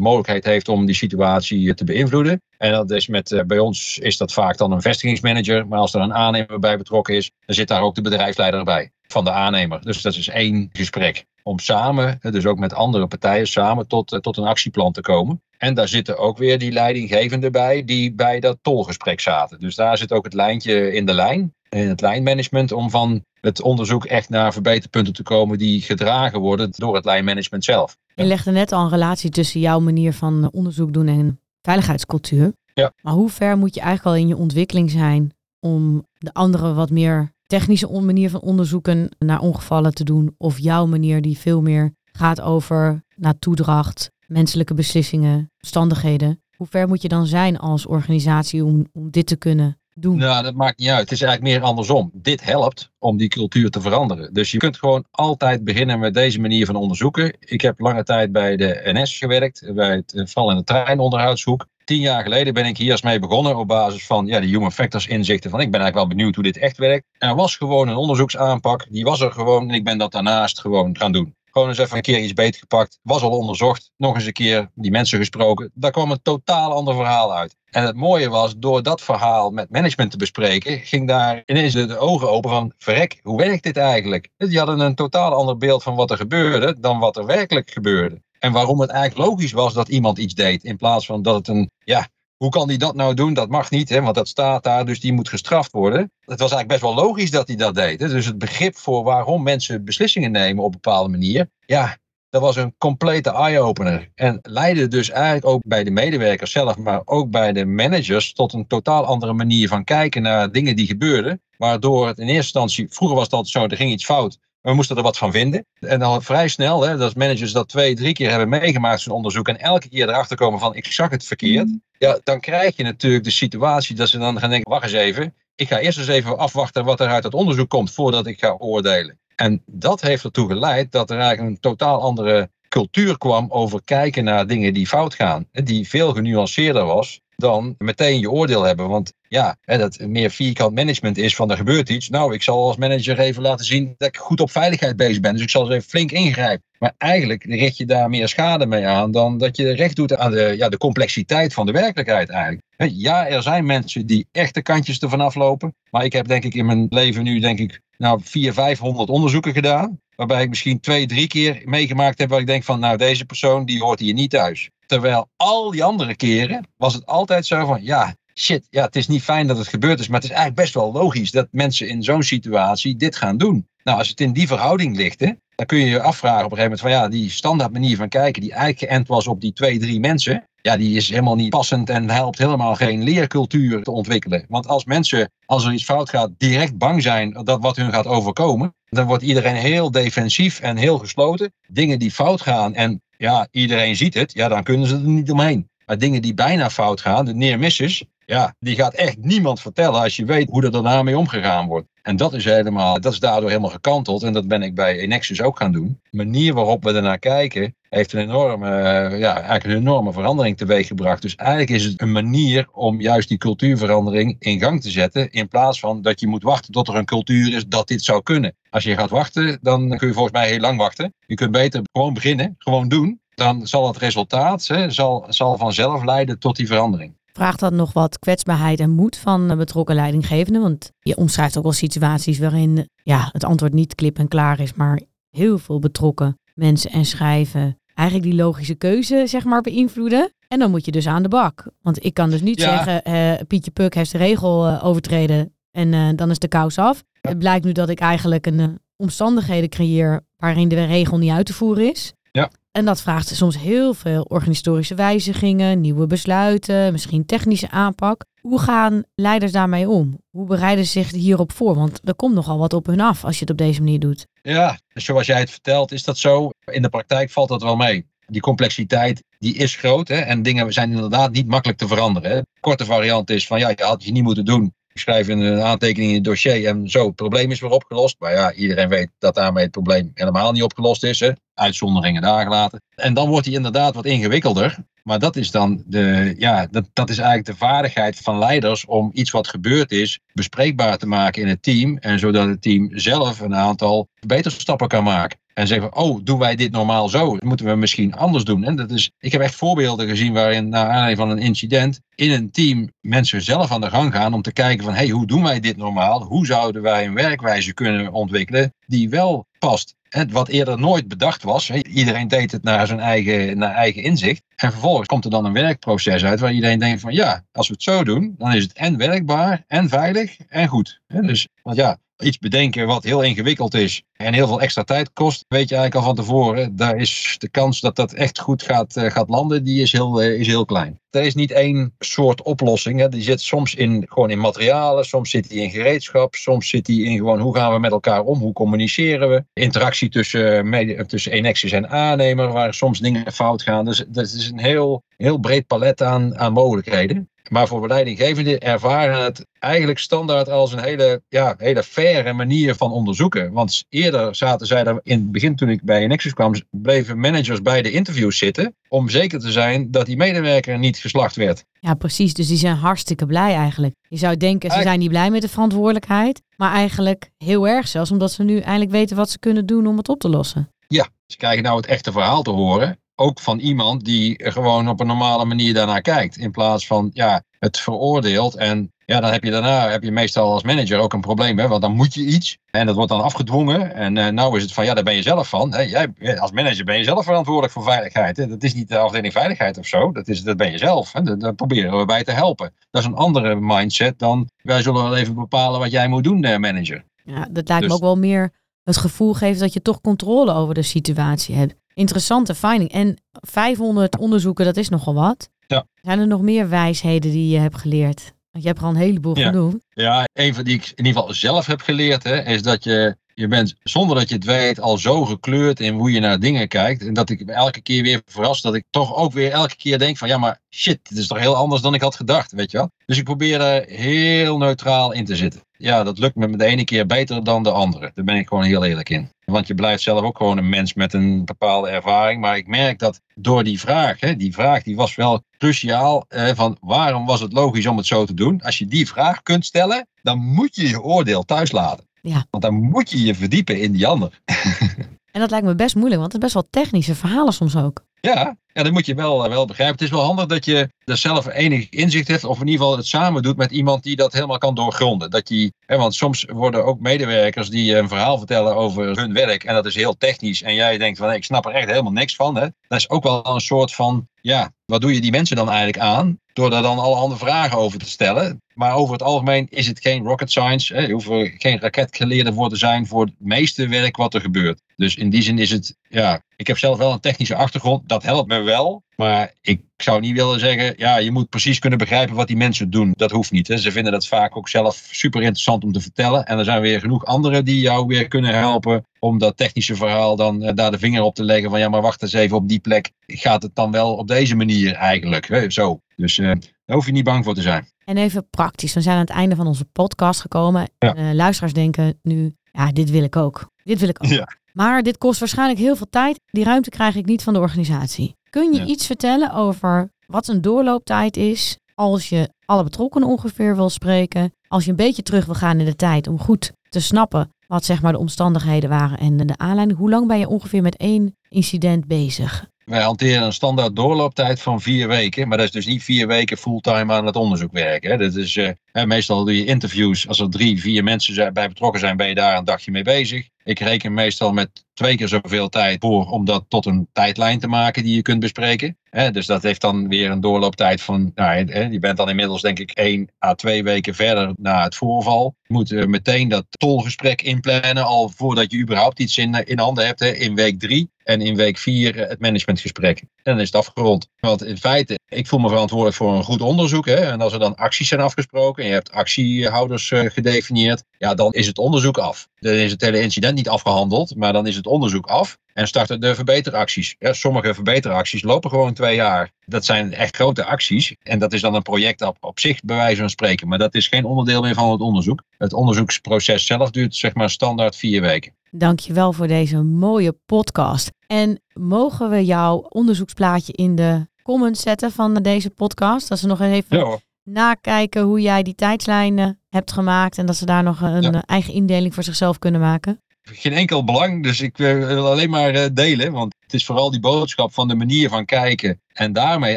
mogelijkheid 0.00 0.44
heeft 0.44 0.68
om 0.68 0.86
die 0.86 0.94
situatie 0.94 1.74
te 1.74 1.84
beïnvloeden. 1.84 2.42
En 2.56 2.72
dat 2.72 2.90
is 2.90 3.06
met, 3.06 3.30
uh, 3.30 3.42
bij 3.42 3.58
ons 3.58 3.98
is 3.98 4.16
dat 4.16 4.32
vaak 4.32 4.56
dan 4.56 4.72
een 4.72 4.82
vestigingsmanager. 4.82 5.68
Maar 5.68 5.78
als 5.78 5.94
er 5.94 6.00
een 6.00 6.14
aannemer 6.14 6.58
bij 6.58 6.78
betrokken 6.78 7.16
is, 7.16 7.30
dan 7.46 7.54
zit 7.54 7.68
daar 7.68 7.82
ook 7.82 7.94
de 7.94 8.02
bedrijfsleider 8.02 8.64
bij 8.64 8.92
van 9.12 9.24
de 9.24 9.30
aannemer. 9.30 9.82
Dus 9.82 10.02
dat 10.02 10.14
is 10.14 10.28
één 10.28 10.68
gesprek. 10.72 11.24
Om 11.42 11.58
samen, 11.58 12.18
dus 12.20 12.46
ook 12.46 12.58
met 12.58 12.74
andere 12.74 13.06
partijen, 13.06 13.46
samen 13.46 13.88
tot, 13.88 14.12
uh, 14.12 14.18
tot 14.18 14.36
een 14.36 14.44
actieplan 14.44 14.92
te 14.92 15.00
komen. 15.00 15.42
En 15.58 15.74
daar 15.74 15.88
zitten 15.88 16.18
ook 16.18 16.38
weer 16.38 16.58
die 16.58 16.72
leidinggevenden 16.72 17.52
bij 17.52 17.84
die 17.84 18.12
bij 18.12 18.40
dat 18.40 18.58
tolgesprek 18.62 19.20
zaten. 19.20 19.60
Dus 19.60 19.74
daar 19.74 19.98
zit 19.98 20.12
ook 20.12 20.24
het 20.24 20.34
lijntje 20.34 20.92
in 20.92 21.06
de 21.06 21.12
lijn, 21.12 21.54
in 21.68 21.88
het 21.88 22.00
lijnmanagement, 22.00 22.72
om 22.72 22.90
van 22.90 23.24
het 23.40 23.62
onderzoek 23.62 24.04
echt 24.04 24.28
naar 24.28 24.52
verbeterpunten 24.52 25.12
te 25.12 25.22
komen 25.22 25.58
die 25.58 25.80
gedragen 25.82 26.40
worden 26.40 26.70
door 26.70 26.94
het 26.94 27.04
lijnmanagement 27.04 27.64
zelf. 27.64 27.96
Je 28.14 28.24
legde 28.24 28.50
net 28.50 28.72
al 28.72 28.84
een 28.84 28.90
relatie 28.90 29.30
tussen 29.30 29.60
jouw 29.60 29.80
manier 29.80 30.12
van 30.12 30.50
onderzoek 30.52 30.92
doen 30.92 31.08
en 31.08 31.40
veiligheidscultuur. 31.62 32.52
Ja. 32.74 32.92
Maar 33.02 33.12
hoe 33.12 33.30
ver 33.30 33.56
moet 33.56 33.74
je 33.74 33.80
eigenlijk 33.80 34.16
al 34.16 34.22
in 34.22 34.28
je 34.28 34.36
ontwikkeling 34.36 34.90
zijn 34.90 35.32
om 35.60 36.06
de 36.18 36.32
andere 36.32 36.74
wat 36.74 36.90
meer 36.90 37.32
technische 37.48 38.00
manier 38.00 38.30
van 38.30 38.40
onderzoeken 38.40 39.08
naar 39.18 39.40
ongevallen 39.40 39.94
te 39.94 40.04
doen? 40.04 40.34
Of 40.36 40.58
jouw 40.58 40.86
manier 40.86 41.22
die 41.22 41.38
veel 41.38 41.62
meer 41.62 41.94
gaat 42.12 42.40
over 42.40 43.04
naar 43.14 43.38
toedracht, 43.38 44.10
menselijke 44.26 44.74
beslissingen, 44.74 45.50
omstandigheden. 45.62 46.42
Hoe 46.56 46.66
ver 46.66 46.88
moet 46.88 47.02
je 47.02 47.08
dan 47.08 47.26
zijn 47.26 47.58
als 47.58 47.86
organisatie 47.86 48.64
om, 48.64 48.86
om 48.92 49.10
dit 49.10 49.26
te 49.26 49.36
kunnen 49.36 49.80
doen? 49.94 50.16
Nou, 50.16 50.42
dat 50.42 50.54
maakt 50.54 50.78
niet 50.78 50.88
uit. 50.88 51.00
Het 51.00 51.12
is 51.12 51.22
eigenlijk 51.22 51.52
meer 51.52 51.68
andersom. 51.68 52.10
Dit 52.14 52.44
helpt 52.44 52.90
om 52.98 53.16
die 53.16 53.28
cultuur 53.28 53.70
te 53.70 53.80
veranderen. 53.80 54.32
Dus 54.32 54.50
je 54.50 54.58
kunt 54.58 54.76
gewoon 54.76 55.04
altijd 55.10 55.64
beginnen 55.64 55.98
met 55.98 56.14
deze 56.14 56.40
manier 56.40 56.66
van 56.66 56.76
onderzoeken. 56.76 57.36
Ik 57.40 57.60
heb 57.60 57.80
lange 57.80 58.02
tijd 58.02 58.32
bij 58.32 58.56
de 58.56 58.80
NS 58.84 59.18
gewerkt, 59.18 59.74
bij 59.74 60.04
het 60.06 60.30
val- 60.30 60.50
en 60.50 60.56
de 60.56 60.64
treinonderhoudshoek. 60.64 61.66
Tien 61.88 62.00
jaar 62.00 62.22
geleden 62.22 62.54
ben 62.54 62.64
ik 62.64 62.76
hier 62.76 62.90
eens 62.90 63.02
mee 63.02 63.18
begonnen 63.18 63.56
op 63.56 63.68
basis 63.68 64.06
van 64.06 64.26
ja, 64.26 64.40
de 64.40 64.46
human 64.46 64.72
factors 64.72 65.06
inzichten. 65.06 65.50
Van 65.50 65.60
ik 65.60 65.70
ben 65.70 65.80
eigenlijk 65.80 66.08
wel 66.08 66.16
benieuwd 66.16 66.34
hoe 66.34 66.44
dit 66.44 66.56
echt 66.56 66.76
werkt. 66.76 67.04
En 67.18 67.28
er 67.28 67.34
was 67.34 67.56
gewoon 67.56 67.88
een 67.88 67.96
onderzoeksaanpak. 67.96 68.86
Die 68.90 69.04
was 69.04 69.20
er 69.20 69.32
gewoon 69.32 69.68
en 69.68 69.74
ik 69.74 69.84
ben 69.84 69.98
dat 69.98 70.12
daarnaast 70.12 70.60
gewoon 70.60 70.96
gaan 70.96 71.12
doen. 71.12 71.34
Gewoon 71.44 71.68
eens 71.68 71.78
even 71.78 71.96
een 71.96 72.02
keer 72.02 72.18
iets 72.18 72.32
beter 72.32 72.60
gepakt. 72.60 72.98
Was 73.02 73.22
al 73.22 73.30
onderzocht. 73.30 73.90
Nog 73.96 74.14
eens 74.14 74.26
een 74.26 74.32
keer 74.32 74.70
die 74.74 74.90
mensen 74.90 75.18
gesproken. 75.18 75.70
Daar 75.74 75.90
kwam 75.90 76.10
een 76.10 76.22
totaal 76.22 76.72
ander 76.72 76.94
verhaal 76.94 77.36
uit. 77.36 77.56
En 77.70 77.84
het 77.84 77.96
mooie 77.96 78.28
was, 78.28 78.54
door 78.56 78.82
dat 78.82 79.00
verhaal 79.00 79.50
met 79.50 79.70
management 79.70 80.10
te 80.10 80.16
bespreken, 80.16 80.78
ging 80.78 81.08
daar 81.08 81.42
ineens 81.46 81.72
de, 81.72 81.86
de 81.86 81.98
ogen 81.98 82.30
open 82.30 82.50
van, 82.50 82.72
verrek, 82.78 83.20
hoe 83.22 83.38
werkt 83.38 83.62
dit 83.62 83.76
eigenlijk? 83.76 84.28
Die 84.36 84.58
hadden 84.58 84.80
een 84.80 84.94
totaal 84.94 85.32
ander 85.32 85.56
beeld 85.56 85.82
van 85.82 85.94
wat 85.94 86.10
er 86.10 86.16
gebeurde 86.16 86.80
dan 86.80 86.98
wat 86.98 87.16
er 87.16 87.26
werkelijk 87.26 87.70
gebeurde. 87.70 88.22
En 88.38 88.52
waarom 88.52 88.80
het 88.80 88.90
eigenlijk 88.90 89.30
logisch 89.30 89.52
was 89.52 89.74
dat 89.74 89.88
iemand 89.88 90.18
iets 90.18 90.34
deed, 90.34 90.64
in 90.64 90.76
plaats 90.76 91.06
van 91.06 91.22
dat 91.22 91.34
het 91.34 91.48
een, 91.48 91.70
ja, 91.78 92.08
hoe 92.36 92.50
kan 92.50 92.68
die 92.68 92.78
dat 92.78 92.94
nou 92.94 93.14
doen? 93.14 93.34
Dat 93.34 93.48
mag 93.48 93.70
niet, 93.70 93.88
hè, 93.88 94.02
want 94.02 94.14
dat 94.14 94.28
staat 94.28 94.62
daar, 94.62 94.84
dus 94.86 95.00
die 95.00 95.12
moet 95.12 95.28
gestraft 95.28 95.72
worden. 95.72 96.00
Het 96.00 96.40
was 96.40 96.52
eigenlijk 96.52 96.68
best 96.68 96.80
wel 96.80 96.94
logisch 96.94 97.30
dat 97.30 97.46
hij 97.46 97.56
dat 97.56 97.74
deed. 97.74 97.98
Dus 97.98 98.26
het 98.26 98.38
begrip 98.38 98.76
voor 98.76 99.02
waarom 99.02 99.42
mensen 99.42 99.84
beslissingen 99.84 100.30
nemen 100.30 100.64
op 100.64 100.74
een 100.74 100.80
bepaalde 100.80 101.10
manier, 101.10 101.50
ja, 101.66 101.98
dat 102.30 102.42
was 102.42 102.56
een 102.56 102.74
complete 102.78 103.30
eye-opener. 103.30 104.10
En 104.14 104.38
leidde 104.42 104.88
dus 104.88 105.10
eigenlijk 105.10 105.46
ook 105.46 105.62
bij 105.64 105.84
de 105.84 105.90
medewerkers 105.90 106.50
zelf, 106.50 106.76
maar 106.76 107.02
ook 107.04 107.30
bij 107.30 107.52
de 107.52 107.64
managers, 107.64 108.32
tot 108.32 108.52
een 108.52 108.66
totaal 108.66 109.04
andere 109.04 109.32
manier 109.32 109.68
van 109.68 109.84
kijken 109.84 110.22
naar 110.22 110.52
dingen 110.52 110.76
die 110.76 110.86
gebeurden. 110.86 111.42
Waardoor 111.56 112.06
het 112.06 112.18
in 112.18 112.26
eerste 112.26 112.42
instantie, 112.42 112.86
vroeger 112.90 113.16
was 113.16 113.28
dat 113.28 113.48
zo, 113.48 113.66
er 113.66 113.76
ging 113.76 113.92
iets 113.92 114.04
fout. 114.04 114.38
We 114.60 114.74
moesten 114.74 114.96
er 114.96 115.02
wat 115.02 115.18
van 115.18 115.32
vinden. 115.32 115.66
En 115.80 115.98
dan 115.98 116.22
vrij 116.22 116.48
snel, 116.48 116.82
hè, 116.82 116.96
dat 116.96 117.14
managers 117.14 117.52
dat 117.52 117.68
twee, 117.68 117.94
drie 117.94 118.12
keer 118.12 118.30
hebben 118.30 118.48
meegemaakt, 118.48 119.00
zo'n 119.00 119.14
onderzoek, 119.14 119.48
en 119.48 119.58
elke 119.58 119.88
keer 119.88 120.08
erachter 120.08 120.36
komen 120.36 120.60
van 120.60 120.74
ik 120.74 120.86
zag 120.86 121.10
het 121.10 121.24
verkeerd. 121.24 121.68
Ja, 121.98 122.18
dan 122.24 122.40
krijg 122.40 122.76
je 122.76 122.82
natuurlijk 122.82 123.24
de 123.24 123.30
situatie 123.30 123.96
dat 123.96 124.08
ze 124.08 124.18
dan 124.18 124.38
gaan 124.38 124.50
denken, 124.50 124.70
wacht 124.70 124.84
eens 124.84 124.92
even, 124.92 125.34
ik 125.54 125.68
ga 125.68 125.78
eerst 125.78 125.98
eens 125.98 126.08
even 126.08 126.38
afwachten 126.38 126.84
wat 126.84 127.00
er 127.00 127.08
uit 127.08 127.24
het 127.24 127.34
onderzoek 127.34 127.68
komt 127.68 127.92
voordat 127.92 128.26
ik 128.26 128.38
ga 128.38 128.54
oordelen. 128.58 129.18
En 129.36 129.62
dat 129.66 130.00
heeft 130.00 130.24
ertoe 130.24 130.48
geleid 130.48 130.92
dat 130.92 131.10
er 131.10 131.18
eigenlijk 131.18 131.50
een 131.50 131.60
totaal 131.60 132.00
andere 132.00 132.50
cultuur 132.68 133.18
kwam 133.18 133.46
over 133.50 133.80
kijken 133.84 134.24
naar 134.24 134.46
dingen 134.46 134.74
die 134.74 134.86
fout 134.86 135.14
gaan. 135.14 135.48
Die 135.52 135.88
veel 135.88 136.12
genuanceerder 136.12 136.84
was 136.84 137.20
dan 137.38 137.74
meteen 137.78 138.20
je 138.20 138.30
oordeel 138.30 138.62
hebben. 138.62 138.88
Want 138.88 139.12
ja, 139.28 139.56
dat 139.64 139.98
meer 139.98 140.30
vierkant 140.30 140.74
management 140.74 141.18
is 141.18 141.34
van 141.36 141.50
er 141.50 141.56
gebeurt 141.56 141.88
iets. 141.88 142.08
Nou, 142.08 142.34
ik 142.34 142.42
zal 142.42 142.66
als 142.66 142.76
manager 142.76 143.18
even 143.18 143.42
laten 143.42 143.64
zien 143.64 143.94
dat 143.96 144.08
ik 144.08 144.16
goed 144.16 144.40
op 144.40 144.50
veiligheid 144.50 144.96
bezig 144.96 145.20
ben. 145.20 145.32
Dus 145.32 145.42
ik 145.42 145.50
zal 145.50 145.62
eens 145.62 145.70
even 145.70 145.88
flink 145.88 146.12
ingrijpen. 146.12 146.64
Maar 146.78 146.94
eigenlijk 146.98 147.44
richt 147.44 147.76
je 147.76 147.86
daar 147.86 148.08
meer 148.08 148.28
schade 148.28 148.66
mee 148.66 148.86
aan 148.86 149.10
dan 149.10 149.38
dat 149.38 149.56
je 149.56 149.74
recht 149.74 149.96
doet 149.96 150.16
aan 150.16 150.30
de, 150.30 150.54
ja, 150.56 150.68
de 150.68 150.78
complexiteit 150.78 151.54
van 151.54 151.66
de 151.66 151.72
werkelijkheid 151.72 152.28
eigenlijk. 152.28 152.62
Ja, 152.76 153.28
er 153.28 153.42
zijn 153.42 153.66
mensen 153.66 154.06
die 154.06 154.26
echt 154.32 154.54
de 154.54 154.62
kantjes 154.62 154.98
ervan 154.98 155.20
aflopen. 155.20 155.74
Maar 155.90 156.04
ik 156.04 156.12
heb 156.12 156.28
denk 156.28 156.44
ik 156.44 156.54
in 156.54 156.66
mijn 156.66 156.86
leven 156.88 157.24
nu 157.24 157.40
denk 157.40 157.58
ik 157.58 157.80
nou 157.96 158.20
400, 158.22 158.54
500 158.54 159.08
onderzoeken 159.08 159.52
gedaan. 159.52 160.00
Waarbij 160.14 160.42
ik 160.42 160.48
misschien 160.48 160.80
twee, 160.80 161.06
drie 161.06 161.26
keer 161.26 161.62
meegemaakt 161.64 162.18
heb 162.18 162.28
waar 162.28 162.40
ik 162.40 162.46
denk 162.46 162.64
van 162.64 162.80
nou 162.80 162.96
deze 162.96 163.24
persoon 163.24 163.64
die 163.64 163.82
hoort 163.82 164.00
hier 164.00 164.14
niet 164.14 164.30
thuis. 164.30 164.70
Terwijl 164.88 165.28
al 165.36 165.70
die 165.70 165.84
andere 165.84 166.16
keren 166.16 166.68
was 166.76 166.94
het 166.94 167.06
altijd 167.06 167.46
zo 167.46 167.66
van 167.66 167.82
ja, 167.82 168.14
shit, 168.34 168.66
ja, 168.70 168.84
het 168.84 168.96
is 168.96 169.08
niet 169.08 169.22
fijn 169.22 169.46
dat 169.46 169.58
het 169.58 169.68
gebeurd 169.68 170.00
is, 170.00 170.08
maar 170.08 170.20
het 170.20 170.30
is 170.30 170.36
eigenlijk 170.36 170.60
best 170.60 170.74
wel 170.74 170.92
logisch 170.92 171.30
dat 171.30 171.48
mensen 171.50 171.88
in 171.88 172.02
zo'n 172.02 172.22
situatie 172.22 172.96
dit 172.96 173.16
gaan 173.16 173.36
doen. 173.36 173.68
Nou, 173.82 173.98
als 173.98 174.08
het 174.08 174.20
in 174.20 174.32
die 174.32 174.46
verhouding 174.46 174.96
ligt, 174.96 175.20
hè, 175.20 175.32
dan 175.54 175.66
kun 175.66 175.78
je 175.78 175.86
je 175.86 176.02
afvragen 176.02 176.44
op 176.44 176.50
een 176.50 176.56
gegeven 176.56 176.78
moment 176.78 176.80
van 176.80 176.90
ja, 176.90 177.08
die 177.08 177.30
standaard 177.30 177.72
manier 177.72 177.96
van 177.96 178.08
kijken, 178.08 178.42
die 178.42 178.52
eigenlijk 178.52 178.92
geënt 178.92 179.08
was 179.08 179.26
op 179.26 179.40
die 179.40 179.52
twee, 179.52 179.78
drie 179.78 180.00
mensen, 180.00 180.48
ja, 180.62 180.76
die 180.76 180.96
is 180.96 181.08
helemaal 181.08 181.34
niet 181.34 181.50
passend 181.50 181.90
en 181.90 182.10
helpt 182.10 182.38
helemaal 182.38 182.74
geen 182.74 183.02
leercultuur 183.02 183.82
te 183.82 183.90
ontwikkelen. 183.90 184.44
Want 184.48 184.66
als 184.66 184.84
mensen, 184.84 185.30
als 185.46 185.64
er 185.64 185.72
iets 185.72 185.84
fout 185.84 186.10
gaat, 186.10 186.30
direct 186.38 186.78
bang 186.78 187.02
zijn 187.02 187.32
dat 187.32 187.60
wat 187.60 187.76
hun 187.76 187.92
gaat 187.92 188.06
overkomen, 188.06 188.74
dan 188.88 189.06
wordt 189.06 189.22
iedereen 189.22 189.54
heel 189.54 189.90
defensief 189.90 190.60
en 190.60 190.76
heel 190.76 190.98
gesloten. 190.98 191.52
Dingen 191.66 191.98
die 191.98 192.10
fout 192.10 192.40
gaan 192.40 192.74
en 192.74 193.02
ja, 193.18 193.48
iedereen 193.50 193.96
ziet 193.96 194.14
het, 194.14 194.32
ja, 194.32 194.48
dan 194.48 194.62
kunnen 194.62 194.86
ze 194.86 194.94
er 194.94 195.00
niet 195.00 195.30
omheen. 195.30 195.68
Maar 195.86 195.98
dingen 195.98 196.22
die 196.22 196.34
bijna 196.34 196.70
fout 196.70 197.00
gaan, 197.00 197.24
de 197.24 197.34
near 197.34 197.58
misses, 197.58 198.04
ja, 198.26 198.54
die 198.58 198.76
gaat 198.76 198.94
echt 198.94 199.16
niemand 199.18 199.60
vertellen 199.60 200.00
als 200.00 200.16
je 200.16 200.24
weet 200.24 200.48
hoe 200.48 200.64
er 200.64 200.70
daarna 200.70 201.02
mee 201.02 201.18
omgegaan 201.18 201.66
wordt. 201.66 201.86
En 202.08 202.16
dat 202.16 202.34
is 202.34 202.44
helemaal, 202.44 203.00
dat 203.00 203.12
is 203.12 203.18
daardoor 203.18 203.48
helemaal 203.48 203.70
gekanteld. 203.70 204.22
En 204.22 204.32
dat 204.32 204.48
ben 204.48 204.62
ik 204.62 204.74
bij 204.74 204.98
Enexus 204.98 205.42
ook 205.42 205.58
gaan 205.58 205.72
doen. 205.72 206.00
De 206.10 206.16
manier 206.16 206.54
waarop 206.54 206.84
we 206.84 206.92
ernaar 206.92 207.18
kijken, 207.18 207.74
heeft 207.88 208.12
een 208.12 208.20
enorme, 208.20 208.68
ja, 209.16 209.34
eigenlijk 209.34 209.64
een 209.64 209.76
enorme 209.76 210.12
verandering 210.12 210.56
teweeggebracht. 210.56 211.22
Dus 211.22 211.34
eigenlijk 211.34 211.70
is 211.70 211.84
het 211.84 212.00
een 212.00 212.12
manier 212.12 212.68
om 212.72 213.00
juist 213.00 213.28
die 213.28 213.38
cultuurverandering 213.38 214.36
in 214.38 214.60
gang 214.60 214.82
te 214.82 214.90
zetten. 214.90 215.30
In 215.30 215.48
plaats 215.48 215.80
van 215.80 216.02
dat 216.02 216.20
je 216.20 216.26
moet 216.26 216.42
wachten 216.42 216.72
tot 216.72 216.88
er 216.88 216.94
een 216.94 217.04
cultuur 217.04 217.54
is 217.54 217.66
dat 217.66 217.88
dit 217.88 218.02
zou 218.02 218.22
kunnen. 218.22 218.56
Als 218.70 218.84
je 218.84 218.94
gaat 218.94 219.10
wachten, 219.10 219.58
dan 219.62 219.96
kun 219.96 220.08
je 220.08 220.14
volgens 220.14 220.34
mij 220.34 220.48
heel 220.48 220.60
lang 220.60 220.78
wachten. 220.78 221.14
Je 221.26 221.34
kunt 221.34 221.50
beter 221.50 221.82
gewoon 221.92 222.14
beginnen, 222.14 222.54
gewoon 222.58 222.88
doen. 222.88 223.20
Dan 223.34 223.66
zal 223.66 223.86
het 223.86 223.96
resultaat 223.96 224.66
hè, 224.66 224.90
zal, 224.90 225.26
zal 225.28 225.56
vanzelf 225.56 226.04
leiden 226.04 226.38
tot 226.38 226.56
die 226.56 226.66
verandering 226.66 227.17
vraagt 227.32 227.60
dat 227.60 227.72
nog 227.72 227.92
wat 227.92 228.18
kwetsbaarheid 228.18 228.80
en 228.80 228.90
moed 228.90 229.16
van 229.16 229.56
betrokken 229.56 229.94
leidinggevenden? 229.94 230.62
Want 230.62 230.90
je 231.00 231.16
omschrijft 231.16 231.56
ook 231.56 231.62
wel 231.62 231.72
situaties 231.72 232.38
waarin 232.38 232.88
ja, 233.02 233.28
het 233.32 233.44
antwoord 233.44 233.72
niet 233.72 233.94
klip 233.94 234.18
en 234.18 234.28
klaar 234.28 234.60
is, 234.60 234.74
maar 234.74 235.00
heel 235.30 235.58
veel 235.58 235.78
betrokken 235.78 236.38
mensen 236.54 236.90
en 236.90 237.04
schrijven 237.04 237.78
eigenlijk 237.94 238.30
die 238.30 238.38
logische 238.38 238.74
keuze 238.74 239.22
zeg 239.26 239.44
maar 239.44 239.60
beïnvloeden. 239.60 240.32
En 240.48 240.58
dan 240.58 240.70
moet 240.70 240.84
je 240.84 240.90
dus 240.90 241.06
aan 241.06 241.22
de 241.22 241.28
bak. 241.28 241.66
Want 241.82 242.04
ik 242.04 242.14
kan 242.14 242.30
dus 242.30 242.40
niet 242.40 242.60
Ja. 242.60 242.76
zeggen, 242.76 243.02
eh, 243.02 243.46
Pietje 243.46 243.70
Puk 243.70 243.94
heeft 243.94 244.12
de 244.12 244.18
regel 244.18 244.66
eh, 244.66 244.84
overtreden 244.84 245.54
en 245.70 245.94
eh, 245.94 246.08
dan 246.16 246.30
is 246.30 246.38
de 246.38 246.48
kous 246.48 246.78
af. 246.78 247.04
Het 247.20 247.38
blijkt 247.38 247.64
nu 247.64 247.72
dat 247.72 247.88
ik 247.88 248.00
eigenlijk 248.00 248.46
een 248.46 248.60
eh, 248.60 248.66
omstandigheden 248.96 249.68
creëer 249.68 250.20
waarin 250.36 250.68
de 250.68 250.84
regel 250.84 251.18
niet 251.18 251.30
uit 251.30 251.46
te 251.46 251.52
voeren 251.54 251.90
is. 251.90 252.12
Ja. 252.32 252.50
En 252.78 252.84
dat 252.84 253.02
vraagt 253.02 253.34
soms 253.34 253.58
heel 253.58 253.94
veel 253.94 254.22
organisatorische 254.22 254.94
wijzigingen, 254.94 255.80
nieuwe 255.80 256.06
besluiten, 256.06 256.92
misschien 256.92 257.26
technische 257.26 257.70
aanpak. 257.70 258.24
Hoe 258.40 258.60
gaan 258.60 259.04
leiders 259.14 259.52
daarmee 259.52 259.88
om? 259.88 260.20
Hoe 260.30 260.46
bereiden 260.46 260.84
ze 260.84 260.90
zich 260.90 261.10
hierop 261.10 261.52
voor? 261.52 261.74
Want 261.74 262.00
er 262.04 262.14
komt 262.14 262.34
nogal 262.34 262.58
wat 262.58 262.72
op 262.72 262.86
hun 262.86 263.00
af 263.00 263.24
als 263.24 263.34
je 263.34 263.40
het 263.40 263.50
op 263.50 263.58
deze 263.58 263.82
manier 263.82 263.98
doet. 263.98 264.26
Ja, 264.42 264.78
zoals 264.88 265.26
jij 265.26 265.38
het 265.38 265.50
vertelt, 265.50 265.92
is 265.92 266.04
dat 266.04 266.18
zo. 266.18 266.50
In 266.64 266.82
de 266.82 266.88
praktijk 266.88 267.30
valt 267.30 267.48
dat 267.48 267.62
wel 267.62 267.76
mee. 267.76 268.06
Die 268.26 268.40
complexiteit 268.40 269.22
die 269.38 269.54
is 269.54 269.76
groot 269.76 270.08
hè, 270.08 270.16
en 270.16 270.42
dingen 270.42 270.72
zijn 270.72 270.90
inderdaad 270.90 271.32
niet 271.32 271.48
makkelijk 271.48 271.78
te 271.78 271.86
veranderen. 271.86 272.30
Hè. 272.30 272.40
Korte 272.60 272.84
variant 272.84 273.30
is 273.30 273.46
van 273.46 273.58
ja, 273.58 273.68
je 273.68 273.84
had 273.84 274.04
je 274.04 274.12
niet 274.12 274.22
moeten 274.22 274.44
doen. 274.44 274.74
Ik 274.98 275.04
schrijf 275.04 275.28
een 275.28 275.60
aantekening 275.60 276.10
in 276.10 276.16
het 276.16 276.24
dossier 276.24 276.66
en 276.66 276.88
zo, 276.88 277.06
het 277.06 277.14
probleem 277.14 277.50
is 277.50 277.60
weer 277.60 277.70
opgelost. 277.70 278.16
Maar 278.18 278.32
ja, 278.32 278.52
iedereen 278.52 278.88
weet 278.88 279.10
dat 279.18 279.34
daarmee 279.34 279.62
het 279.62 279.72
probleem 279.72 280.10
helemaal 280.14 280.52
niet 280.52 280.62
opgelost 280.62 281.04
is. 281.04 281.20
Hè. 281.20 281.30
Uitzonderingen 281.54 282.22
daar 282.22 282.44
gelaten. 282.44 282.82
En 282.94 283.14
dan 283.14 283.28
wordt 283.28 283.46
hij 283.46 283.54
inderdaad 283.54 283.94
wat 283.94 284.04
ingewikkelder. 284.04 284.76
Maar 285.02 285.18
dat 285.18 285.36
is 285.36 285.50
dan 285.50 285.82
de, 285.86 286.34
ja, 286.38 286.66
dat, 286.70 286.88
dat 286.92 287.10
is 287.10 287.18
eigenlijk 287.18 287.48
de 287.48 287.66
vaardigheid 287.66 288.16
van 288.16 288.38
leiders 288.38 288.84
om 288.84 289.10
iets 289.12 289.30
wat 289.30 289.48
gebeurd 289.48 289.90
is 289.90 290.18
bespreekbaar 290.32 290.98
te 290.98 291.06
maken 291.06 291.42
in 291.42 291.48
het 291.48 291.62
team. 291.62 291.98
En 291.98 292.18
zodat 292.18 292.46
het 292.46 292.62
team 292.62 292.90
zelf 292.92 293.40
een 293.40 293.54
aantal 293.54 294.08
verbeterstappen 294.14 294.88
kan 294.88 295.04
maken. 295.04 295.38
En 295.58 295.66
zeggen, 295.66 295.96
oh, 295.96 296.20
doen 296.22 296.38
wij 296.38 296.56
dit 296.56 296.72
normaal 296.72 297.08
zo? 297.08 297.36
Moeten 297.40 297.66
we 297.66 297.74
misschien 297.74 298.14
anders 298.14 298.44
doen? 298.44 298.64
En 298.64 298.76
dat 298.76 298.90
is, 298.90 299.10
ik 299.18 299.32
heb 299.32 299.40
echt 299.40 299.54
voorbeelden 299.54 300.08
gezien 300.08 300.32
waarin, 300.32 300.68
naar 300.68 300.86
aanleiding 300.86 301.18
van 301.18 301.30
een 301.30 301.38
incident, 301.38 302.00
in 302.14 302.30
een 302.30 302.50
team 302.50 302.92
mensen 303.00 303.42
zelf 303.42 303.72
aan 303.72 303.80
de 303.80 303.90
gang 303.90 304.14
gaan 304.14 304.34
om 304.34 304.42
te 304.42 304.52
kijken 304.52 304.84
van, 304.84 304.94
hey, 304.94 305.08
hoe 305.08 305.26
doen 305.26 305.42
wij 305.42 305.60
dit 305.60 305.76
normaal? 305.76 306.22
Hoe 306.22 306.46
zouden 306.46 306.82
wij 306.82 307.06
een 307.06 307.14
werkwijze 307.14 307.74
kunnen 307.74 308.12
ontwikkelen 308.12 308.74
die 308.86 309.08
wel 309.08 309.46
past? 309.58 309.96
wat 310.30 310.48
eerder 310.48 310.78
nooit 310.78 311.08
bedacht 311.08 311.42
was. 311.42 311.70
Iedereen 311.70 312.28
deed 312.28 312.52
het 312.52 312.62
naar 312.62 312.86
zijn 312.86 313.00
eigen, 313.00 313.58
naar 313.58 313.74
eigen 313.74 314.02
inzicht. 314.02 314.42
En 314.56 314.72
vervolgens 314.72 315.08
komt 315.08 315.24
er 315.24 315.30
dan 315.30 315.44
een 315.44 315.52
werkproces 315.52 316.24
uit 316.24 316.40
waar 316.40 316.52
iedereen 316.52 316.78
denkt 316.78 317.00
van 317.00 317.12
ja, 317.12 317.44
als 317.52 317.68
we 317.68 317.74
het 317.74 317.82
zo 317.82 318.04
doen, 318.04 318.34
dan 318.38 318.52
is 318.52 318.62
het 318.62 318.72
en 318.72 318.96
werkbaar 318.96 319.64
en 319.66 319.88
veilig 319.88 320.36
en 320.48 320.68
goed. 320.68 321.00
Dus, 321.06 321.48
want 321.62 321.76
ja, 321.76 321.98
iets 322.22 322.38
bedenken 322.38 322.86
wat 322.86 323.04
heel 323.04 323.22
ingewikkeld 323.22 323.74
is 323.74 324.02
en 324.12 324.34
heel 324.34 324.46
veel 324.46 324.60
extra 324.60 324.82
tijd 324.82 325.12
kost, 325.12 325.44
weet 325.48 325.68
je 325.68 325.76
eigenlijk 325.76 325.94
al 325.94 326.14
van 326.14 326.24
tevoren. 326.24 326.76
Daar 326.76 326.96
is 326.96 327.36
de 327.38 327.48
kans 327.48 327.80
dat 327.80 327.96
dat 327.96 328.12
echt 328.12 328.38
goed 328.38 328.62
gaat, 328.62 328.96
uh, 328.96 329.10
gaat 329.10 329.28
landen, 329.28 329.64
die 329.64 329.82
is 329.82 329.92
heel, 329.92 330.22
uh, 330.22 330.40
is 330.40 330.46
heel 330.46 330.64
klein. 330.64 331.00
Er 331.10 331.22
is 331.22 331.34
niet 331.34 331.50
één 331.50 331.94
soort 331.98 332.42
oplossing. 332.42 333.00
Hè. 333.00 333.08
Die 333.08 333.22
zit 333.22 333.40
soms 333.40 333.74
in, 333.74 334.06
gewoon 334.08 334.30
in 334.30 334.38
materialen, 334.38 335.04
soms 335.04 335.30
zit 335.30 335.48
die 335.48 335.60
in 335.60 335.70
gereedschap, 335.70 336.34
soms 336.34 336.68
zit 336.68 336.86
die 336.86 337.04
in 337.04 337.16
gewoon 337.16 337.40
hoe 337.40 337.56
gaan 337.56 337.72
we 337.72 337.78
met 337.78 337.90
elkaar 337.90 338.22
om, 338.22 338.38
hoe 338.38 338.52
communiceren 338.52 339.28
we. 339.28 339.44
Interactie 339.52 340.08
tussen, 340.08 340.68
media, 340.68 341.04
tussen 341.04 341.32
Enexis 341.32 341.72
en 341.72 341.88
aannemer, 341.88 342.52
waar 342.52 342.74
soms 342.74 342.98
dingen 342.98 343.32
fout 343.32 343.62
gaan. 343.62 343.84
Dus 343.84 344.04
dat 344.08 344.24
is 344.24 344.50
een 344.50 344.60
heel, 344.60 345.02
heel 345.16 345.38
breed 345.38 345.66
palet 345.66 346.02
aan, 346.02 346.38
aan 346.38 346.52
mogelijkheden. 346.52 347.28
Maar 347.50 347.66
voor 347.66 347.88
leidinggevenden 347.88 348.60
ervaren 348.60 349.24
het 349.24 349.46
eigenlijk 349.58 349.98
standaard 349.98 350.48
als 350.48 350.72
een 350.72 350.82
hele, 350.82 351.22
ja, 351.28 351.54
hele 351.58 351.82
faire 351.82 352.32
manier 352.32 352.74
van 352.74 352.92
onderzoeken. 352.92 353.52
Want 353.52 353.84
eerder 353.88 354.34
zaten 354.34 354.66
zij 354.66 354.84
er 354.84 355.00
in 355.02 355.18
het 355.18 355.32
begin, 355.32 355.56
toen 355.56 355.68
ik 355.68 355.82
bij 355.82 356.06
Nexus 356.06 356.34
kwam, 356.34 356.54
bleven 356.70 357.20
managers 357.20 357.62
bij 357.62 357.82
de 357.82 357.90
interviews 357.90 358.38
zitten. 358.38 358.76
Om 358.88 359.08
zeker 359.08 359.38
te 359.38 359.52
zijn 359.52 359.90
dat 359.90 360.06
die 360.06 360.16
medewerker 360.16 360.78
niet 360.78 360.98
geslacht 360.98 361.36
werd. 361.36 361.64
Ja, 361.80 361.94
precies. 361.94 362.34
Dus 362.34 362.46
die 362.46 362.56
zijn 362.56 362.76
hartstikke 362.76 363.26
blij 363.26 363.54
eigenlijk. 363.54 363.94
Je 364.08 364.16
zou 364.16 364.36
denken, 364.36 364.70
ze 364.70 364.82
zijn 364.82 364.98
niet 364.98 365.08
blij 365.08 365.30
met 365.30 365.42
de 365.42 365.48
verantwoordelijkheid. 365.48 366.42
Maar 366.56 366.72
eigenlijk 366.72 367.30
heel 367.36 367.68
erg 367.68 367.88
zelfs, 367.88 368.10
omdat 368.10 368.32
ze 368.32 368.42
nu 368.42 368.58
eindelijk 368.58 368.90
weten 368.90 369.16
wat 369.16 369.30
ze 369.30 369.38
kunnen 369.38 369.66
doen 369.66 369.86
om 369.86 369.96
het 369.96 370.08
op 370.08 370.20
te 370.20 370.28
lossen. 370.28 370.68
Ja, 370.86 371.08
ze 371.26 371.36
krijgen 371.36 371.62
nou 371.62 371.76
het 371.76 371.86
echte 371.86 372.12
verhaal 372.12 372.42
te 372.42 372.50
horen 372.50 372.98
ook 373.18 373.40
van 373.40 373.58
iemand 373.58 374.04
die 374.04 374.50
gewoon 374.50 374.88
op 374.88 375.00
een 375.00 375.06
normale 375.06 375.44
manier 375.44 375.74
daarnaar 375.74 376.00
kijkt. 376.00 376.36
In 376.36 376.50
plaats 376.50 376.86
van 376.86 377.10
ja, 377.12 377.42
het 377.58 377.78
veroordeelt. 377.78 378.56
En 378.56 378.92
ja, 379.04 379.20
dan 379.20 379.32
heb 379.32 379.44
je 379.44 379.50
daarna 379.50 379.90
heb 379.90 380.02
je 380.02 380.10
meestal 380.10 380.52
als 380.52 380.62
manager 380.62 380.98
ook 380.98 381.12
een 381.12 381.20
probleem. 381.20 381.58
Hè? 381.58 381.68
Want 381.68 381.82
dan 381.82 381.96
moet 381.96 382.14
je 382.14 382.24
iets. 382.24 382.58
En 382.70 382.86
dat 382.86 382.94
wordt 382.94 383.10
dan 383.10 383.22
afgedwongen. 383.22 383.94
En 383.94 384.16
uh, 384.16 384.28
nou 384.28 384.56
is 384.56 384.62
het 384.62 384.72
van 384.72 384.84
ja, 384.84 384.94
daar 384.94 385.04
ben 385.04 385.14
je 385.14 385.22
zelf 385.22 385.48
van. 385.48 385.74
Hè? 385.74 385.80
Jij, 385.80 386.38
als 386.40 386.50
manager 386.50 386.84
ben 386.84 386.98
je 386.98 387.04
zelf 387.04 387.24
verantwoordelijk 387.24 387.72
voor 387.72 387.82
veiligheid. 387.82 388.36
Hè? 388.36 388.46
Dat 388.46 388.62
is 388.62 388.74
niet 388.74 388.88
de 388.88 388.98
afdeling 388.98 389.32
veiligheid 389.32 389.78
of 389.78 389.86
zo. 389.86 390.12
Dat, 390.12 390.28
is, 390.28 390.42
dat 390.42 390.56
ben 390.56 390.70
je 390.70 390.78
zelf. 390.78 391.12
Hè? 391.12 391.36
Daar, 391.36 391.54
proberen 391.54 391.98
we 391.98 392.04
bij 392.04 392.24
te 392.24 392.32
helpen. 392.32 392.72
Dat 392.90 393.02
is 393.02 393.08
een 393.08 393.14
andere 393.14 393.54
mindset 393.54 394.18
dan 394.18 394.50
wij 394.62 394.82
zullen 394.82 395.02
wel 395.02 395.16
even 395.16 395.34
bepalen 395.34 395.80
wat 395.80 395.90
jij 395.90 396.08
moet 396.08 396.24
doen, 396.24 396.44
uh, 396.44 396.56
manager. 396.56 397.04
Ja, 397.24 397.48
dat 397.50 397.68
lijkt 397.68 397.82
me 397.82 397.88
dus 397.88 397.96
ook 397.96 398.00
wel 398.00 398.18
meer 398.18 398.52
het 398.84 398.96
gevoel 398.96 399.34
geeft 399.34 399.60
dat 399.60 399.72
je 399.72 399.82
toch 399.82 400.00
controle 400.00 400.52
over 400.52 400.74
de 400.74 400.82
situatie 400.82 401.54
hebt 401.54 401.74
interessante 401.98 402.54
finding. 402.54 402.92
En 402.92 403.16
500 403.32 404.18
onderzoeken, 404.18 404.64
dat 404.64 404.76
is 404.76 404.88
nogal 404.88 405.14
wat. 405.14 405.48
Ja. 405.66 405.86
Zijn 406.02 406.18
er 406.18 406.26
nog 406.26 406.40
meer 406.40 406.68
wijsheden 406.68 407.30
die 407.30 407.48
je 407.48 407.58
hebt 407.58 407.76
geleerd? 407.76 408.32
Want 408.50 408.64
je 408.64 408.68
hebt 408.68 408.78
er 408.78 408.84
al 408.84 408.90
een 408.90 409.00
heleboel 409.00 409.38
ja. 409.38 409.50
genoemd. 409.50 409.84
Ja, 409.88 410.28
een 410.32 410.54
van 410.54 410.64
die 410.64 410.74
ik 410.74 410.92
in 410.94 411.04
ieder 411.04 411.20
geval 411.20 411.34
zelf 411.34 411.66
heb 411.66 411.80
geleerd, 411.80 412.24
hè, 412.24 412.44
is 412.44 412.62
dat 412.62 412.84
je, 412.84 413.16
je 413.34 413.48
bent 413.48 413.74
zonder 413.82 414.16
dat 414.16 414.28
je 414.28 414.34
het 414.34 414.44
weet 414.44 414.80
al 414.80 414.98
zo 414.98 415.24
gekleurd 415.24 415.80
in 415.80 415.94
hoe 415.94 416.10
je 416.10 416.20
naar 416.20 416.40
dingen 416.40 416.68
kijkt. 416.68 417.06
En 417.06 417.14
dat 417.14 417.30
ik 417.30 417.40
elke 417.40 417.80
keer 417.80 418.02
weer 418.02 418.22
verrast 418.24 418.62
dat 418.62 418.74
ik 418.74 418.84
toch 418.90 419.14
ook 419.14 419.32
weer 419.32 419.50
elke 419.50 419.76
keer 419.76 419.98
denk 419.98 420.16
van 420.16 420.28
ja, 420.28 420.38
maar 420.38 420.60
shit, 420.70 420.98
dit 421.08 421.18
is 421.18 421.26
toch 421.26 421.38
heel 421.38 421.56
anders 421.56 421.82
dan 421.82 421.94
ik 421.94 422.00
had 422.00 422.16
gedacht, 422.16 422.52
weet 422.52 422.70
je 422.70 422.76
wel. 422.76 422.90
Dus 423.06 423.18
ik 423.18 423.24
probeer 423.24 423.60
er 423.60 423.84
heel 423.88 424.58
neutraal 424.58 425.12
in 425.12 425.24
te 425.24 425.36
zitten. 425.36 425.60
Ja, 425.80 426.02
dat 426.02 426.18
lukt 426.18 426.34
me 426.34 426.56
de 426.56 426.64
ene 426.64 426.84
keer 426.84 427.06
beter 427.06 427.44
dan 427.44 427.62
de 427.62 427.70
andere. 427.70 428.10
Daar 428.14 428.24
ben 428.24 428.36
ik 428.36 428.48
gewoon 428.48 428.64
heel 428.64 428.84
eerlijk 428.84 429.08
in. 429.08 429.30
Want 429.44 429.66
je 429.66 429.74
blijft 429.74 430.02
zelf 430.02 430.22
ook 430.22 430.36
gewoon 430.36 430.58
een 430.58 430.68
mens 430.68 430.94
met 430.94 431.12
een 431.12 431.44
bepaalde 431.44 431.88
ervaring. 431.88 432.40
Maar 432.40 432.56
ik 432.56 432.66
merk 432.66 432.98
dat 432.98 433.20
door 433.34 433.64
die 433.64 433.80
vraag, 433.80 434.20
hè, 434.20 434.36
die 434.36 434.52
vraag 434.52 434.82
die 434.82 434.96
was 434.96 435.14
wel 435.14 435.42
cruciaal. 435.58 436.24
Eh, 436.28 436.54
van 436.54 436.76
waarom 436.80 437.26
was 437.26 437.40
het 437.40 437.52
logisch 437.52 437.86
om 437.86 437.96
het 437.96 438.06
zo 438.06 438.24
te 438.24 438.34
doen? 438.34 438.60
Als 438.60 438.78
je 438.78 438.86
die 438.86 439.08
vraag 439.08 439.42
kunt 439.42 439.64
stellen, 439.64 440.06
dan 440.22 440.38
moet 440.38 440.76
je 440.76 440.88
je 440.88 441.02
oordeel 441.02 441.42
thuis 441.42 441.72
laten. 441.72 442.06
Ja. 442.20 442.46
Want 442.50 442.62
dan 442.62 442.74
moet 442.74 443.10
je 443.10 443.22
je 443.22 443.34
verdiepen 443.34 443.80
in 443.80 443.92
die 443.92 444.06
ander. 444.06 444.40
en 445.32 445.40
dat 445.40 445.50
lijkt 445.50 445.66
me 445.66 445.74
best 445.74 445.94
moeilijk, 445.94 446.20
want 446.20 446.32
het 446.32 446.42
is 446.42 446.52
best 446.52 446.54
wel 446.54 446.82
technische 446.82 447.14
verhalen 447.14 447.52
soms 447.52 447.76
ook. 447.76 448.06
Ja, 448.20 448.56
ja, 448.72 448.82
dat 448.82 448.92
moet 448.92 449.06
je 449.06 449.14
wel, 449.14 449.44
eh, 449.44 449.50
wel 449.50 449.66
begrijpen. 449.66 449.94
Het 449.94 450.04
is 450.04 450.10
wel 450.10 450.24
handig 450.24 450.46
dat 450.46 450.64
je 450.64 450.88
er 451.04 451.16
zelf 451.16 451.46
enig 451.46 451.88
inzicht 451.88 452.28
hebt, 452.28 452.44
of 452.44 452.60
in 452.60 452.66
ieder 452.66 452.80
geval 452.80 452.96
het 452.96 453.06
samen 453.06 453.42
doet 453.42 453.56
met 453.56 453.70
iemand 453.70 454.02
die 454.02 454.16
dat 454.16 454.32
helemaal 454.32 454.58
kan 454.58 454.74
doorgronden. 454.74 455.30
Dat 455.30 455.48
je, 455.48 455.72
hè, 455.86 455.96
want 455.96 456.14
soms 456.14 456.44
worden 456.44 456.84
ook 456.84 457.00
medewerkers 457.00 457.68
die 457.70 457.96
een 457.96 458.08
verhaal 458.08 458.38
vertellen 458.38 458.76
over 458.76 459.16
hun 459.16 459.32
werk, 459.32 459.64
en 459.64 459.74
dat 459.74 459.86
is 459.86 459.94
heel 459.94 460.16
technisch, 460.16 460.62
en 460.62 460.74
jij 460.74 460.98
denkt 460.98 461.18
van 461.18 461.32
ik 461.32 461.44
snap 461.44 461.66
er 461.66 461.72
echt 461.72 461.88
helemaal 461.88 462.12
niks 462.12 462.36
van. 462.36 462.54
Hè. 462.54 462.66
Dat 462.88 462.98
is 462.98 463.10
ook 463.10 463.22
wel 463.22 463.46
een 463.46 463.60
soort 463.60 463.94
van, 463.94 464.28
ja, 464.40 464.72
wat 464.84 465.00
doe 465.00 465.14
je 465.14 465.20
die 465.20 465.30
mensen 465.30 465.56
dan 465.56 465.68
eigenlijk 465.68 465.98
aan? 465.98 466.38
Door 466.52 466.70
daar 466.70 466.82
dan 466.82 466.98
andere 466.98 467.40
vragen 467.40 467.78
over 467.78 467.98
te 467.98 468.08
stellen. 468.08 468.62
Maar 468.78 468.94
over 468.94 469.12
het 469.12 469.22
algemeen 469.22 469.66
is 469.70 469.86
het 469.86 470.00
geen 470.00 470.24
rocket 470.24 470.50
science. 470.50 470.94
Hè. 470.94 471.00
Je 471.00 471.12
hoeft 471.12 471.28
er 471.28 471.54
geen 471.56 471.80
raketgeleerde 471.80 472.52
voor 472.52 472.68
te 472.68 472.76
zijn 472.76 473.06
voor 473.06 473.24
het 473.24 473.34
meeste 473.38 473.88
werk 473.88 474.16
wat 474.16 474.34
er 474.34 474.40
gebeurt. 474.40 474.82
Dus 474.96 475.16
in 475.16 475.30
die 475.30 475.42
zin 475.42 475.58
is 475.58 475.70
het, 475.70 475.96
ja, 476.08 476.42
ik 476.56 476.66
heb 476.66 476.78
zelf 476.78 476.98
wel 476.98 477.12
een 477.12 477.20
technische 477.20 477.54
achtergrond. 477.54 478.08
Dat 478.08 478.22
helpt 478.22 478.48
me 478.48 478.60
wel. 478.60 479.02
Maar 479.16 479.52
ik 479.60 479.80
zou 479.96 480.20
niet 480.20 480.36
willen 480.36 480.60
zeggen, 480.60 480.94
ja, 480.96 481.16
je 481.16 481.30
moet 481.30 481.48
precies 481.48 481.78
kunnen 481.78 481.98
begrijpen 481.98 482.34
wat 482.34 482.46
die 482.46 482.56
mensen 482.56 482.90
doen. 482.90 483.12
Dat 483.16 483.30
hoeft 483.30 483.50
niet. 483.50 483.68
Hè. 483.68 483.76
Ze 483.76 483.92
vinden 483.92 484.12
dat 484.12 484.26
vaak 484.26 484.56
ook 484.56 484.68
zelf 484.68 485.08
super 485.10 485.40
interessant 485.40 485.84
om 485.84 485.92
te 485.92 486.00
vertellen. 486.00 486.44
En 486.44 486.58
er 486.58 486.64
zijn 486.64 486.80
weer 486.80 487.00
genoeg 487.00 487.24
anderen 487.24 487.64
die 487.64 487.80
jou 487.80 488.06
weer 488.06 488.28
kunnen 488.28 488.54
helpen 488.54 489.06
om 489.18 489.38
dat 489.38 489.56
technische 489.56 489.96
verhaal 489.96 490.36
dan 490.36 490.62
uh, 490.62 490.70
daar 490.74 490.90
de 490.90 490.98
vinger 490.98 491.22
op 491.22 491.34
te 491.34 491.44
leggen. 491.44 491.70
Van 491.70 491.78
ja, 491.78 491.88
maar 491.88 492.02
wacht 492.02 492.22
eens 492.22 492.32
even 492.32 492.56
op 492.56 492.68
die 492.68 492.80
plek. 492.80 493.10
Gaat 493.26 493.62
het 493.62 493.74
dan 493.74 493.90
wel 493.90 494.14
op 494.14 494.28
deze 494.28 494.56
manier 494.56 494.92
eigenlijk? 494.94 495.48
Hè? 495.48 495.70
Zo. 495.70 496.00
Dus 496.16 496.38
uh, 496.38 496.52
daar 496.88 496.96
hoef 496.96 497.06
je 497.06 497.12
niet 497.12 497.24
bang 497.24 497.44
voor 497.44 497.54
te 497.54 497.62
zijn. 497.62 497.88
En 498.04 498.16
even 498.16 498.48
praktisch. 498.50 498.94
We 498.94 499.00
zijn 499.00 499.14
aan 499.14 499.20
het 499.20 499.30
einde 499.30 499.56
van 499.56 499.66
onze 499.66 499.84
podcast 499.84 500.40
gekomen. 500.40 500.90
Ja. 500.98 501.16
Uh, 501.16 501.32
luisteraars 501.34 501.72
denken 501.72 502.18
nu, 502.22 502.54
ja, 502.72 502.92
dit 502.92 503.10
wil 503.10 503.22
ik 503.22 503.36
ook. 503.36 503.70
Dit 503.82 504.00
wil 504.00 504.08
ik 504.08 504.24
ook. 504.24 504.30
Ja. 504.30 504.48
Maar 504.72 505.02
dit 505.02 505.18
kost 505.18 505.38
waarschijnlijk 505.40 505.78
heel 505.78 505.96
veel 505.96 506.08
tijd. 506.10 506.40
Die 506.50 506.64
ruimte 506.64 506.90
krijg 506.90 507.14
ik 507.14 507.26
niet 507.26 507.42
van 507.42 507.52
de 507.52 507.60
organisatie. 507.60 508.36
Kun 508.50 508.72
je 508.72 508.78
Ja. 508.78 508.84
iets 508.86 509.06
vertellen 509.06 509.52
over 509.52 510.10
wat 510.26 510.48
een 510.48 510.60
doorlooptijd 510.60 511.36
is 511.36 511.78
als 511.94 512.28
je 512.28 512.50
alle 512.64 512.84
betrokkenen 512.84 513.28
ongeveer 513.28 513.76
wil 513.76 513.90
spreken? 513.90 514.52
Als 514.68 514.84
je 514.84 514.90
een 514.90 514.96
beetje 514.96 515.22
terug 515.22 515.44
wil 515.44 515.54
gaan 515.54 515.78
in 515.78 515.84
de 515.84 515.96
tijd 515.96 516.26
om 516.26 516.38
goed 516.38 516.72
te 516.88 517.00
snappen 517.00 517.52
wat 517.66 517.84
zeg 517.84 518.02
maar 518.02 518.12
de 518.12 518.18
omstandigheden 518.18 518.90
waren 518.90 519.18
en 519.18 519.36
de 519.36 519.56
aanleiding. 519.56 519.98
Hoe 519.98 520.10
lang 520.10 520.26
ben 520.26 520.38
je 520.38 520.48
ongeveer 520.48 520.82
met 520.82 520.96
één 520.96 521.36
incident 521.48 522.06
bezig? 522.06 522.66
Wij 522.88 523.02
hanteren 523.02 523.42
een 523.42 523.52
standaard 523.52 523.96
doorlooptijd 523.96 524.60
van 524.60 524.80
vier 524.80 525.08
weken. 525.08 525.48
Maar 525.48 525.56
dat 525.58 525.66
is 525.66 525.72
dus 525.72 525.86
niet 525.86 526.02
vier 526.02 526.26
weken 526.26 526.56
fulltime 526.56 527.12
aan 527.12 527.26
het 527.26 527.36
onderzoek 527.36 527.72
werken. 527.72 528.18
Dat 528.18 528.34
is, 528.34 528.56
eh, 528.56 529.04
meestal 529.04 529.44
doe 529.44 529.56
je 529.56 529.64
interviews. 529.64 530.28
Als 530.28 530.40
er 530.40 530.50
drie, 530.50 530.80
vier 530.80 531.04
mensen 531.04 531.52
bij 531.52 531.68
betrokken 531.68 532.00
zijn, 532.00 532.16
ben 532.16 532.28
je 532.28 532.34
daar 532.34 532.56
een 532.56 532.64
dagje 532.64 532.90
mee 532.90 533.02
bezig. 533.02 533.48
Ik 533.68 533.78
reken 533.78 534.14
meestal 534.14 534.52
met 534.52 534.84
twee 534.94 535.16
keer 535.16 535.28
zoveel 535.28 535.68
tijd 535.68 536.00
voor 536.00 536.24
om 536.24 536.44
dat 536.44 536.64
tot 536.68 536.86
een 536.86 537.08
tijdlijn 537.12 537.58
te 537.58 537.66
maken 537.66 538.02
die 538.02 538.14
je 538.14 538.22
kunt 538.22 538.40
bespreken. 538.40 538.98
Dus 539.32 539.46
dat 539.46 539.62
heeft 539.62 539.80
dan 539.80 540.08
weer 540.08 540.30
een 540.30 540.40
doorlooptijd 540.40 541.02
van, 541.02 541.32
nou, 541.34 541.64
je 541.90 541.98
bent 541.98 542.16
dan 542.16 542.28
inmiddels 542.28 542.62
denk 542.62 542.78
ik 542.78 542.90
één 542.90 543.28
à 543.44 543.54
twee 543.54 543.82
weken 543.82 544.14
verder 544.14 544.52
na 544.56 544.82
het 544.82 544.94
voorval. 544.94 545.54
Je 545.62 545.74
moet 545.74 545.92
eh, 545.92 546.06
meteen 546.06 546.48
dat 546.48 546.64
tolgesprek 546.70 547.42
inplannen 547.42 548.04
al 548.04 548.28
voordat 548.28 548.72
je 548.72 548.78
überhaupt 548.78 549.18
iets 549.18 549.38
in, 549.38 549.54
in 549.64 549.78
handen 549.78 550.06
hebt 550.06 550.20
in 550.20 550.54
week 550.54 550.78
drie. 550.78 551.10
En 551.22 551.40
in 551.40 551.56
week 551.56 551.78
vier 551.78 552.20
eh, 552.20 552.28
het 552.28 552.40
managementgesprek. 552.40 553.22
En 553.48 553.54
dan 553.54 553.62
is 553.62 553.72
het 553.72 553.86
afgerond. 553.86 554.28
Want 554.40 554.64
in 554.64 554.78
feite, 554.78 555.18
ik 555.28 555.46
voel 555.46 555.60
me 555.60 555.68
verantwoordelijk 555.68 556.16
voor 556.16 556.32
een 556.32 556.44
goed 556.44 556.60
onderzoek. 556.60 557.06
Hè? 557.06 557.14
En 557.14 557.40
als 557.40 557.52
er 557.52 557.58
dan 557.58 557.74
acties 557.74 558.08
zijn 558.08 558.20
afgesproken 558.20 558.82
en 558.82 558.88
je 558.88 558.94
hebt 558.94 559.12
actiehouders 559.12 560.10
uh, 560.10 560.30
gedefinieerd, 560.30 561.04
ja, 561.18 561.34
dan 561.34 561.52
is 561.52 561.66
het 561.66 561.78
onderzoek 561.78 562.18
af. 562.18 562.48
Dan 562.58 562.72
is 562.72 562.90
het 562.90 563.00
hele 563.00 563.20
incident 563.20 563.54
niet 563.54 563.68
afgehandeld, 563.68 564.36
maar 564.36 564.52
dan 564.52 564.66
is 564.66 564.76
het 564.76 564.86
onderzoek 564.86 565.26
af. 565.26 565.58
En 565.72 565.86
starten 565.86 566.20
de 566.20 566.34
verbeteracties. 566.34 567.14
Ja, 567.18 567.32
sommige 567.32 567.74
verbeteracties 567.74 568.42
lopen 568.42 568.70
gewoon 568.70 568.94
twee 568.94 569.14
jaar. 569.14 569.50
Dat 569.64 569.84
zijn 569.84 570.14
echt 570.14 570.36
grote 570.36 570.64
acties. 570.64 571.14
En 571.22 571.38
dat 571.38 571.52
is 571.52 571.60
dan 571.60 571.74
een 571.74 571.82
project 571.82 572.22
op, 572.22 572.36
op 572.40 572.60
zich, 572.60 572.80
bij 572.80 572.96
wijze 572.96 573.20
van 573.20 573.30
spreken. 573.30 573.68
Maar 573.68 573.78
dat 573.78 573.94
is 573.94 574.08
geen 574.08 574.24
onderdeel 574.24 574.62
meer 574.62 574.74
van 574.74 574.90
het 574.90 575.00
onderzoek. 575.00 575.42
Het 575.58 575.72
onderzoeksproces 575.72 576.66
zelf 576.66 576.90
duurt 576.90 577.16
zeg 577.16 577.34
maar 577.34 577.50
standaard 577.50 577.96
vier 577.96 578.20
weken. 578.20 578.57
Dankjewel 578.70 579.32
voor 579.32 579.46
deze 579.46 579.82
mooie 579.82 580.32
podcast. 580.46 581.10
En 581.26 581.62
mogen 581.72 582.30
we 582.30 582.44
jouw 582.44 582.76
onderzoeksplaatje 582.76 583.72
in 583.72 583.94
de 583.94 584.26
comments 584.42 584.82
zetten 584.82 585.12
van 585.12 585.34
deze 585.34 585.70
podcast? 585.70 586.28
Dat 586.28 586.38
ze 586.38 586.46
nog 586.46 586.60
even 586.60 586.98
ja, 586.98 587.18
nakijken 587.42 588.22
hoe 588.22 588.40
jij 588.40 588.62
die 588.62 588.74
tijdslijnen 588.74 589.60
hebt 589.68 589.92
gemaakt. 589.92 590.38
En 590.38 590.46
dat 590.46 590.56
ze 590.56 590.66
daar 590.66 590.82
nog 590.82 591.00
een 591.00 591.40
eigen 591.40 591.72
indeling 591.72 592.14
voor 592.14 592.22
zichzelf 592.22 592.58
kunnen 592.58 592.80
maken 592.80 593.20
geen 593.54 593.72
enkel 593.72 594.04
belang, 594.04 594.42
dus 594.42 594.60
ik 594.60 594.76
wil 594.76 595.26
alleen 595.26 595.50
maar 595.50 595.74
eh, 595.74 595.86
delen. 595.92 596.32
Want 596.32 596.54
het 596.60 596.74
is 596.74 596.86
vooral 596.86 597.10
die 597.10 597.20
boodschap 597.20 597.72
van 597.72 597.88
de 597.88 597.94
manier 597.94 598.28
van 598.28 598.44
kijken. 598.44 599.00
En 599.12 599.32
daarmee 599.32 599.76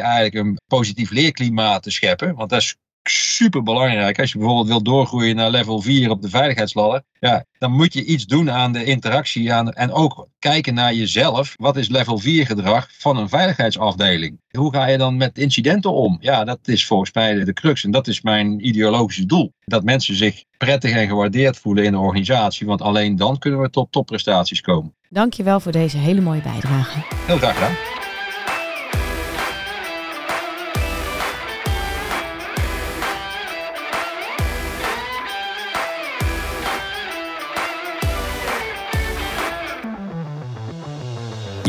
eigenlijk 0.00 0.34
een 0.34 0.60
positief 0.66 1.10
leerklimaat 1.10 1.82
te 1.82 1.90
scheppen. 1.90 2.34
Want 2.34 2.50
dat 2.50 2.60
is 2.60 2.76
super 3.10 3.62
belangrijk. 3.62 4.18
Als 4.18 4.32
je 4.32 4.38
bijvoorbeeld 4.38 4.68
wil 4.68 4.82
doorgroeien 4.82 5.36
naar 5.36 5.50
level 5.50 5.80
4 5.80 6.10
op 6.10 6.22
de 6.22 6.28
veiligheidsladder, 6.28 7.02
ja, 7.18 7.44
dan 7.58 7.72
moet 7.72 7.92
je 7.92 8.04
iets 8.04 8.26
doen 8.26 8.50
aan 8.50 8.72
de 8.72 8.84
interactie 8.84 9.52
aan, 9.52 9.72
en 9.72 9.92
ook 9.92 10.28
kijken 10.38 10.74
naar 10.74 10.94
jezelf. 10.94 11.54
Wat 11.56 11.76
is 11.76 11.88
level 11.88 12.18
4 12.18 12.46
gedrag 12.46 12.88
van 12.98 13.16
een 13.16 13.28
veiligheidsafdeling? 13.28 14.40
Hoe 14.50 14.72
ga 14.72 14.86
je 14.86 14.98
dan 14.98 15.16
met 15.16 15.38
incidenten 15.38 15.92
om? 15.92 16.16
Ja, 16.20 16.44
dat 16.44 16.58
is 16.64 16.86
volgens 16.86 17.12
mij 17.12 17.44
de 17.44 17.52
crux 17.52 17.84
en 17.84 17.90
dat 17.90 18.06
is 18.06 18.20
mijn 18.20 18.66
ideologische 18.66 19.26
doel. 19.26 19.52
Dat 19.64 19.84
mensen 19.84 20.16
zich 20.16 20.44
prettig 20.56 20.90
en 20.90 21.08
gewaardeerd 21.08 21.58
voelen 21.58 21.84
in 21.84 21.92
de 21.92 21.98
organisatie, 21.98 22.66
want 22.66 22.82
alleen 22.82 23.16
dan 23.16 23.38
kunnen 23.38 23.60
we 23.60 23.70
tot 23.70 23.92
topprestaties 23.92 24.60
komen. 24.60 24.94
Dankjewel 25.08 25.60
voor 25.60 25.72
deze 25.72 25.96
hele 25.96 26.20
mooie 26.20 26.42
bijdrage. 26.42 26.98
Heel 27.26 27.38
graag 27.38 27.54
gedaan. 27.54 28.01